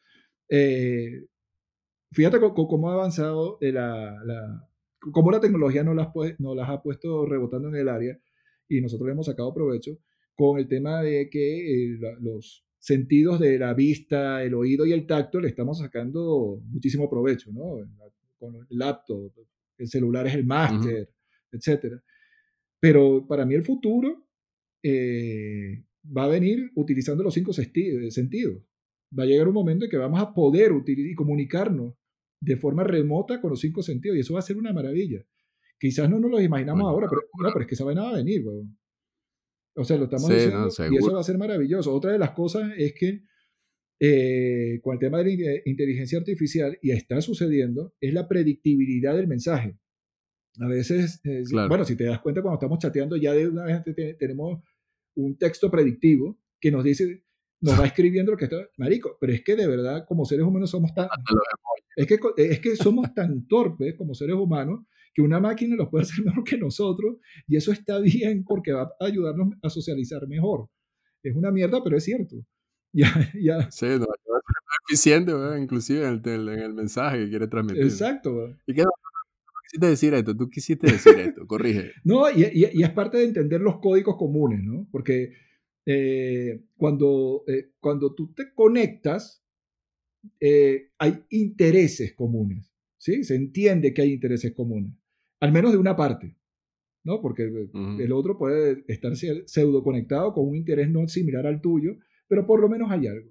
eh, 0.48 1.26
fíjate 2.12 2.38
cómo, 2.40 2.90
ha 2.90 2.94
avanzado 2.94 3.58
la, 3.60 4.22
la, 4.24 4.68
cómo 5.12 5.30
la 5.30 5.40
tecnología 5.40 5.84
nos 5.84 5.96
las, 5.96 6.08
nos 6.38 6.56
las 6.56 6.68
ha 6.68 6.82
puesto 6.82 7.26
rebotando 7.26 7.68
en 7.68 7.76
el 7.76 7.88
área 7.88 8.18
y 8.68 8.80
nosotros 8.80 9.10
hemos 9.10 9.26
sacado 9.26 9.52
provecho 9.52 9.98
con 10.34 10.58
el 10.58 10.66
tema 10.66 11.02
de 11.02 11.28
que 11.30 11.92
eh, 11.92 11.98
los, 12.20 12.64
sentidos 12.84 13.40
de 13.40 13.58
la 13.58 13.72
vista, 13.72 14.42
el 14.42 14.52
oído 14.52 14.84
y 14.84 14.92
el 14.92 15.06
tacto 15.06 15.40
le 15.40 15.48
estamos 15.48 15.78
sacando 15.78 16.60
muchísimo 16.66 17.08
provecho, 17.08 17.50
¿no? 17.50 17.78
Con 18.38 18.56
el 18.56 18.66
laptop, 18.68 19.32
el 19.78 19.88
celular 19.88 20.26
es 20.26 20.34
el 20.34 20.44
máster, 20.44 21.08
etc. 21.50 21.94
Pero 22.78 23.26
para 23.26 23.46
mí 23.46 23.54
el 23.54 23.64
futuro 23.64 24.28
eh, 24.82 25.82
va 26.14 26.24
a 26.24 26.28
venir 26.28 26.72
utilizando 26.74 27.24
los 27.24 27.32
cinco 27.32 27.54
sentidos. 27.54 28.62
Va 29.18 29.22
a 29.22 29.26
llegar 29.26 29.48
un 29.48 29.54
momento 29.54 29.86
en 29.86 29.90
que 29.90 29.96
vamos 29.96 30.20
a 30.20 30.34
poder 30.34 30.72
utilizar 30.72 31.10
y 31.10 31.14
comunicarnos 31.14 31.94
de 32.44 32.56
forma 32.56 32.84
remota 32.84 33.40
con 33.40 33.50
los 33.50 33.60
cinco 33.60 33.82
sentidos 33.82 34.16
y 34.16 34.20
eso 34.20 34.34
va 34.34 34.40
a 34.40 34.42
ser 34.42 34.56
una 34.56 34.72
maravilla. 34.72 35.24
Quizás 35.78 36.08
no 36.08 36.18
nos 36.18 36.30
lo 36.30 36.40
imaginamos 36.40 36.88
ahora, 36.88 37.08
pero, 37.08 37.22
no, 37.40 37.48
pero 37.52 37.62
es 37.62 37.66
que 37.66 37.74
esa 37.74 37.84
vaina 37.84 38.02
va 38.02 38.10
a 38.10 38.16
venir, 38.16 38.46
weón. 38.46 38.78
O 39.76 39.84
sea, 39.84 39.96
lo 39.96 40.04
estamos 40.04 40.28
diciendo 40.28 40.68
y 40.90 40.96
eso 40.96 41.12
va 41.12 41.20
a 41.20 41.24
ser 41.24 41.36
maravilloso. 41.36 41.92
Otra 41.92 42.12
de 42.12 42.18
las 42.18 42.30
cosas 42.30 42.70
es 42.76 42.94
que 42.94 43.24
eh, 44.00 44.80
con 44.82 44.94
el 44.94 44.98
tema 44.98 45.18
de 45.18 45.36
la 45.36 45.60
inteligencia 45.64 46.18
artificial, 46.18 46.78
y 46.82 46.90
está 46.90 47.20
sucediendo, 47.20 47.94
es 48.00 48.12
la 48.12 48.28
predictibilidad 48.28 49.16
del 49.16 49.26
mensaje. 49.26 49.78
A 50.60 50.68
veces, 50.68 51.20
eh, 51.24 51.42
bueno, 51.68 51.84
si 51.84 51.96
te 51.96 52.04
das 52.04 52.20
cuenta, 52.20 52.42
cuando 52.42 52.56
estamos 52.56 52.78
chateando, 52.78 53.16
ya 53.16 53.32
de 53.32 53.48
una 53.48 53.64
vez 53.64 53.82
tenemos 54.18 54.62
un 55.16 55.36
texto 55.36 55.70
predictivo 55.70 56.38
que 56.60 56.70
nos 56.70 56.84
dice, 56.84 57.23
nos 57.64 57.80
va 57.80 57.86
escribiendo 57.86 58.32
lo 58.32 58.36
que 58.36 58.44
está, 58.44 58.58
marico, 58.76 59.16
pero 59.18 59.32
es 59.32 59.42
que 59.42 59.56
de 59.56 59.66
verdad, 59.66 60.04
como 60.06 60.24
seres 60.26 60.44
humanos 60.44 60.70
somos 60.70 60.92
tan, 60.94 61.08
es 61.96 62.06
que, 62.06 62.18
es 62.36 62.60
que 62.60 62.76
somos 62.76 63.14
tan 63.14 63.46
torpes 63.46 63.94
como 63.96 64.14
seres 64.14 64.36
humanos 64.36 64.84
que 65.14 65.22
una 65.22 65.40
máquina 65.40 65.74
lo 65.76 65.88
puede 65.88 66.02
hacer 66.02 66.24
mejor 66.24 66.44
que 66.44 66.58
nosotros 66.58 67.16
y 67.46 67.56
eso 67.56 67.72
está 67.72 68.00
bien 68.00 68.44
porque 68.44 68.72
va 68.72 68.82
a 68.82 69.04
ayudarnos 69.06 69.54
a 69.62 69.70
socializar 69.70 70.26
mejor. 70.28 70.68
Es 71.22 71.34
una 71.34 71.50
mierda, 71.50 71.82
pero 71.82 71.96
es 71.96 72.04
cierto. 72.04 72.36
Ya, 72.96 73.10
ya. 73.34 73.68
Sí, 73.72 73.86
no, 73.86 74.04
a 74.04 74.14
ser 74.22 74.32
eficiente, 74.88 75.32
inclusive 75.60 76.06
en 76.06 76.22
el, 76.24 76.48
en 76.48 76.60
el, 76.60 76.74
mensaje 76.74 77.24
que 77.24 77.28
quiere 77.28 77.48
transmitir. 77.48 77.82
Exacto. 77.82 78.56
¿Y 78.68 78.72
qué 78.72 78.84
quisiste 79.64 79.86
decir 79.88 80.14
esto? 80.14 80.36
Tú 80.36 80.48
quisiste 80.48 80.92
decir 80.92 81.18
esto, 81.18 81.44
corrige. 81.44 81.90
No, 82.04 82.30
y, 82.30 82.44
y, 82.52 82.84
es 82.84 82.90
parte 82.90 83.18
de 83.18 83.24
entender 83.24 83.60
los 83.60 83.80
códigos 83.80 84.14
comunes, 84.16 84.62
¿no? 84.62 84.86
Porque 84.92 85.32
eh, 85.86 86.64
cuando, 86.76 87.44
eh, 87.46 87.72
cuando 87.80 88.14
tú 88.14 88.32
te 88.32 88.52
conectas, 88.54 89.44
eh, 90.40 90.90
hay 90.98 91.24
intereses 91.30 92.14
comunes, 92.14 92.72
¿sí? 92.96 93.24
Se 93.24 93.34
entiende 93.34 93.92
que 93.92 94.02
hay 94.02 94.12
intereses 94.12 94.52
comunes 94.54 94.94
al 95.44 95.52
menos 95.52 95.72
de 95.72 95.78
una 95.78 95.94
parte, 95.94 96.38
¿no? 97.04 97.20
Porque 97.20 97.42
el 97.42 98.12
otro 98.12 98.38
puede 98.38 98.82
estar 98.88 99.14
pseudo 99.14 99.82
conectado 99.82 100.32
con 100.32 100.48
un 100.48 100.56
interés 100.56 100.90
no 100.90 101.06
similar 101.06 101.46
al 101.46 101.60
tuyo, 101.60 101.98
pero 102.26 102.46
por 102.46 102.60
lo 102.60 102.68
menos 102.70 102.90
hay 102.90 103.06
algo. 103.08 103.30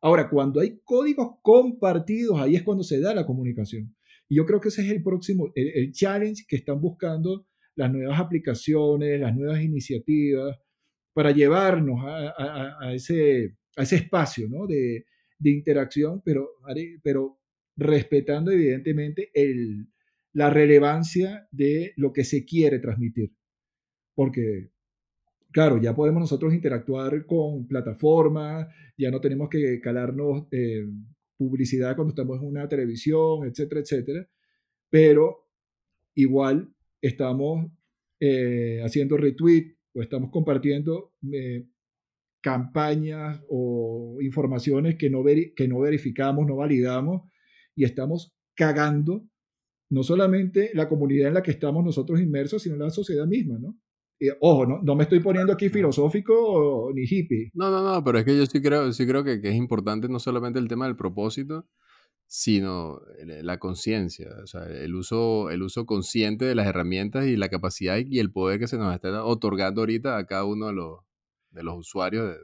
Ahora, 0.00 0.30
cuando 0.30 0.60
hay 0.60 0.80
códigos 0.82 1.36
compartidos, 1.42 2.40
ahí 2.40 2.56
es 2.56 2.62
cuando 2.62 2.82
se 2.82 3.00
da 3.00 3.14
la 3.14 3.26
comunicación. 3.26 3.94
Y 4.30 4.36
yo 4.36 4.46
creo 4.46 4.62
que 4.62 4.68
ese 4.68 4.80
es 4.80 4.90
el 4.90 5.02
próximo, 5.02 5.52
el, 5.54 5.92
challenge 5.92 6.44
que 6.48 6.56
están 6.56 6.80
buscando 6.80 7.46
las 7.74 7.92
nuevas 7.92 8.18
aplicaciones, 8.18 9.20
las 9.20 9.36
nuevas 9.36 9.62
iniciativas, 9.62 10.58
para 11.12 11.30
llevarnos 11.30 12.00
a, 12.04 12.92
ese, 12.94 13.56
a 13.76 13.82
ese 13.82 13.96
espacio 13.96 14.48
¿no? 14.48 14.66
de, 14.66 15.04
interacción, 15.44 16.22
pero, 16.24 16.50
pero 17.02 17.38
respetando 17.76 18.50
evidentemente 18.50 19.30
el, 19.34 19.88
la 20.32 20.50
relevancia 20.50 21.48
de 21.50 21.92
lo 21.96 22.12
que 22.12 22.24
se 22.24 22.44
quiere 22.44 22.78
transmitir. 22.78 23.32
Porque, 24.14 24.70
claro, 25.50 25.80
ya 25.80 25.94
podemos 25.94 26.20
nosotros 26.20 26.54
interactuar 26.54 27.26
con 27.26 27.66
plataformas, 27.66 28.68
ya 28.96 29.10
no 29.10 29.20
tenemos 29.20 29.48
que 29.48 29.80
calarnos 29.80 30.46
eh, 30.52 30.86
publicidad 31.36 31.96
cuando 31.96 32.12
estamos 32.12 32.40
en 32.40 32.46
una 32.46 32.68
televisión, 32.68 33.46
etcétera, 33.46 33.80
etcétera, 33.80 34.28
pero 34.90 35.48
igual 36.14 36.72
estamos 37.00 37.70
eh, 38.20 38.80
haciendo 38.84 39.16
retweet 39.16 39.74
o 39.94 40.02
estamos 40.02 40.30
compartiendo 40.30 41.12
eh, 41.32 41.66
campañas 42.40 43.40
o 43.48 44.18
informaciones 44.20 44.96
que 44.96 45.10
no, 45.10 45.22
que 45.24 45.68
no 45.68 45.80
verificamos, 45.80 46.46
no 46.46 46.56
validamos 46.56 47.22
y 47.74 47.84
estamos 47.84 48.34
cagando 48.54 49.24
no 49.90 50.02
solamente 50.02 50.70
la 50.74 50.88
comunidad 50.88 51.28
en 51.28 51.34
la 51.34 51.42
que 51.42 51.50
estamos 51.50 51.84
nosotros 51.84 52.20
inmersos, 52.20 52.62
sino 52.62 52.76
la 52.76 52.90
sociedad 52.90 53.26
misma, 53.26 53.58
¿no? 53.58 53.76
ojo, 54.40 54.66
no, 54.66 54.80
no 54.82 54.94
me 54.94 55.02
estoy 55.02 55.20
poniendo 55.20 55.52
aquí 55.52 55.68
filosófico 55.68 56.90
ni 56.94 57.02
hippie. 57.02 57.50
No, 57.54 57.70
no, 57.70 57.82
no, 57.82 58.04
pero 58.04 58.18
es 58.18 58.24
que 58.24 58.36
yo 58.36 58.46
sí 58.46 58.62
creo, 58.62 58.92
sí 58.92 59.06
creo 59.06 59.24
que, 59.24 59.40
que 59.40 59.48
es 59.48 59.56
importante 59.56 60.08
no 60.08 60.18
solamente 60.18 60.58
el 60.58 60.68
tema 60.68 60.86
del 60.86 60.96
propósito, 60.96 61.66
sino 62.34 63.02
la 63.42 63.58
conciencia, 63.58 64.30
o 64.42 64.46
sea, 64.46 64.64
el 64.64 64.94
uso, 64.94 65.50
el 65.50 65.60
uso 65.60 65.84
consciente 65.84 66.46
de 66.46 66.54
las 66.54 66.66
herramientas 66.66 67.26
y 67.26 67.36
la 67.36 67.50
capacidad 67.50 67.98
y 67.98 68.20
el 68.20 68.32
poder 68.32 68.58
que 68.58 68.68
se 68.68 68.78
nos 68.78 68.94
está 68.94 69.22
otorgando 69.22 69.82
ahorita 69.82 70.16
a 70.16 70.24
cada 70.24 70.46
uno 70.46 70.68
de 70.68 70.72
los, 70.72 71.00
de 71.50 71.62
los 71.62 71.76
usuarios 71.76 72.34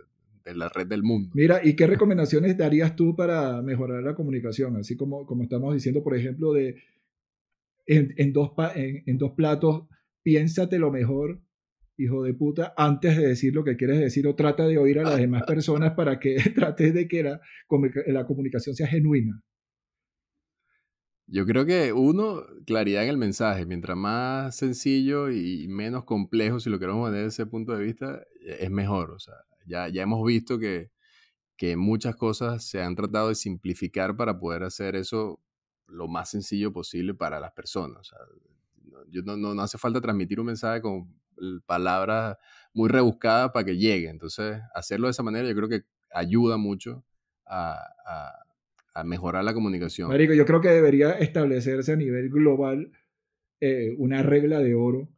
de, 0.45 0.55
la 0.55 0.69
red 0.69 0.89
del 0.89 1.03
mundo. 1.03 1.31
Mira, 1.33 1.63
¿y 1.65 1.75
qué 1.75 1.87
recomendaciones 1.87 2.59
darías 2.59 2.97
tú 2.97 3.17
para 3.17 3.63
mejorar 3.63 4.03
la 4.03 4.15
comunicación? 4.15 4.77
Así 4.77 4.95
como, 4.95 5.25
como 5.25 5.45
estamos 5.45 5.73
diciendo, 5.73 6.03
por 6.03 6.15
ejemplo, 6.15 6.53
de 6.53 6.83
en, 7.87 8.13
en 8.19 8.35
dos, 8.35 8.51
en, 8.75 9.05
en 9.07 9.17
dos 9.17 9.33
platos, 9.33 9.85
piénsate 10.23 10.79
lo 10.79 10.91
mejor 10.91 11.41
hijo 11.97 12.25
de 12.25 12.35
puta, 12.35 12.75
antes 12.77 13.17
de 13.17 13.29
decir 13.29 13.55
lo 13.55 13.65
que 13.65 13.79
quieres 13.79 13.99
decir 14.01 14.27
o 14.27 14.35
trata 14.35 14.67
de 14.67 14.77
oír 14.77 14.99
a 14.99 15.05
las 15.05 15.17
demás 15.17 15.45
personas 15.47 15.95
para 15.95 16.21
que 16.21 16.37
trates 16.55 16.93
de 16.93 17.09
que 17.09 17.23
la, 17.23 17.41
la 18.07 18.27
comunicación 18.27 18.77
sea 18.77 18.87
genuina. 18.87 19.43
Yo 21.31 21.45
creo 21.45 21.67
que 21.67 21.93
uno, 21.93 22.43
claridad 22.67 23.03
en 23.05 23.11
el 23.11 23.19
mensaje. 23.19 23.67
Mientras 23.67 23.97
más 23.97 24.57
sencillo 24.57 25.31
y 25.31 25.69
menos 25.69 26.05
complejo, 26.05 26.59
si 26.59 26.71
lo 26.71 26.79
queremos 26.79 27.11
ver 27.11 27.21
desde 27.23 27.43
ese 27.43 27.47
punto 27.47 27.73
de 27.77 27.85
vista, 27.85 28.23
e, 28.41 28.65
es 28.65 28.71
mejor. 28.71 29.11
O 29.11 29.19
sea, 29.19 29.35
ya, 29.67 29.89
ya 29.89 30.03
hemos 30.03 30.25
visto 30.27 30.59
que, 30.59 30.91
que 31.57 31.77
muchas 31.77 32.17
cosas 32.17 32.65
se 32.65 32.83
han 32.83 32.97
tratado 32.97 33.29
de 33.29 33.35
simplificar 33.35 34.17
para 34.17 34.39
poder 34.39 34.65
hacer 34.65 34.97
eso 34.97 35.41
lo 35.87 36.09
más 36.09 36.31
sencillo 36.31 36.73
posible 36.73 37.15
para 37.15 37.41
las 37.41 37.53
personas. 37.53 38.01
O 38.01 38.05
sea, 38.05 38.19
no, 39.25 39.37
no, 39.37 39.55
no, 39.55 39.63
hace 39.63 39.79
falta 39.79 40.01
transmitir 40.01 40.41
un 40.41 40.47
mensaje 40.47 40.81
con 40.83 41.15
palabras 41.67 42.37
muy 42.73 42.89
rebuscadas 42.89 43.51
para 43.53 43.65
que 43.67 43.77
llegue. 43.77 44.09
Entonces, 44.09 44.61
hacerlo 44.75 45.09
de 45.09 45.13
esa 45.13 45.23
manera 45.23 45.49
yo 45.49 45.55
creo 45.55 45.69
que 45.69 45.83
ayuda 46.11 46.57
mucho 46.57 47.05
a 47.47 47.79
a 48.07 48.33
mejorar 49.05 49.45
la 49.45 49.55
comunicación. 49.55 50.09
Marico, 50.09 50.35
yo 50.35 50.45
creo 50.45 50.61
que 50.61 50.69
debería 50.69 51.13
establecerse 51.13 51.93
a 51.93 51.97
nivel 51.97 52.31
global 52.31 52.91
eh, 53.61 53.95
una 53.99 54.23
regla 54.23 54.61
de 54.61 54.75
oro 54.75 55.09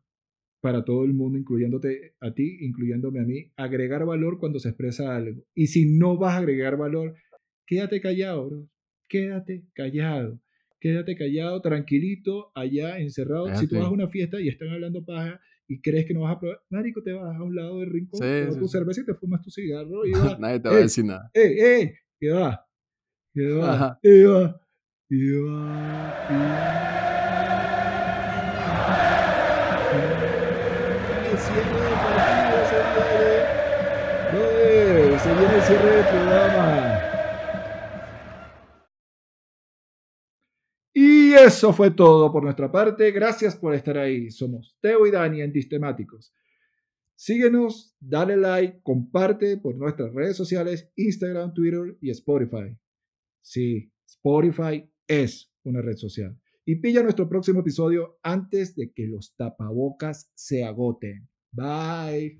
para 0.60 0.84
todo 0.84 1.04
el 1.04 1.14
mundo, 1.14 1.38
incluyéndote 1.38 2.14
a 2.20 2.32
ti, 2.32 2.58
incluyéndome 2.60 3.20
a 3.20 3.24
mí, 3.24 3.50
agregar 3.56 4.04
valor 4.04 4.38
cuando 4.38 4.58
se 4.58 4.68
expresa 4.68 5.16
algo. 5.16 5.42
Y 5.54 5.68
si 5.68 5.86
no 5.86 6.18
vas 6.18 6.34
a 6.34 6.38
agregar 6.38 6.76
valor, 6.76 7.14
quédate 7.66 8.00
callado, 8.00 8.48
bro. 8.48 8.68
Quédate 9.08 9.64
callado. 9.74 10.40
Quédate 10.78 11.16
callado, 11.16 11.60
tranquilito, 11.60 12.52
allá 12.54 12.98
encerrado. 12.98 13.54
Si 13.54 13.66
tú 13.66 13.76
vas 13.76 13.86
a 13.86 13.90
una 13.90 14.08
fiesta 14.08 14.40
y 14.40 14.48
están 14.48 14.68
hablando 14.68 15.04
paja 15.04 15.40
y 15.66 15.80
crees 15.80 16.06
que 16.06 16.14
no 16.14 16.22
vas 16.22 16.36
a 16.36 16.40
probar, 16.40 16.62
marico, 16.70 17.02
te 17.02 17.12
vas 17.12 17.36
a 17.36 17.42
un 17.42 17.54
lado 17.54 17.80
del 17.80 17.90
rincón, 17.90 18.20
sí, 18.20 18.58
tu 18.58 18.68
cerveza 18.68 19.02
y 19.02 19.04
te 19.04 19.14
fumas 19.14 19.42
tu 19.42 19.50
cigarro 19.50 20.06
y 20.06 20.12
Nadie 20.40 20.60
te 20.60 20.68
va 20.68 20.76
a 20.76 20.80
decir 20.80 21.04
nada. 21.04 21.30
¡Ey, 21.34 21.58
ey! 21.58 21.92
¿Qué 22.18 22.30
va? 22.30 22.66
Eva, 23.32 23.98
Eva, 24.02 24.60
Eva, 25.08 26.10
Se 35.20 35.34
viene 35.34 35.54
el 35.54 35.62
cierre 35.62 35.96
del 35.96 36.06
programa. 36.06 37.00
Y 40.94 41.32
eso 41.34 41.72
fue 41.72 41.90
todo 41.90 42.32
por 42.32 42.42
nuestra 42.42 42.72
parte. 42.72 43.10
Gracias 43.12 43.54
por 43.54 43.74
estar 43.74 43.98
ahí. 43.98 44.30
Somos 44.30 44.78
Teo 44.80 45.06
y 45.06 45.10
Dani 45.10 45.42
en 45.42 45.52
Distemáticos. 45.52 46.34
Síguenos, 47.14 47.94
dale 48.00 48.36
like, 48.36 48.80
comparte 48.82 49.58
por 49.58 49.76
nuestras 49.76 50.12
redes 50.14 50.36
sociales, 50.36 50.90
Instagram, 50.96 51.52
Twitter 51.52 51.98
y 52.00 52.10
Spotify. 52.10 52.76
Sí, 53.40 53.92
Spotify 54.06 54.88
es 55.06 55.50
una 55.64 55.82
red 55.82 55.96
social. 55.96 56.38
Y 56.64 56.76
pilla 56.76 57.02
nuestro 57.02 57.28
próximo 57.28 57.60
episodio 57.60 58.18
antes 58.22 58.76
de 58.76 58.92
que 58.92 59.06
los 59.06 59.34
tapabocas 59.36 60.30
se 60.34 60.64
agoten. 60.64 61.28
Bye. 61.52 62.38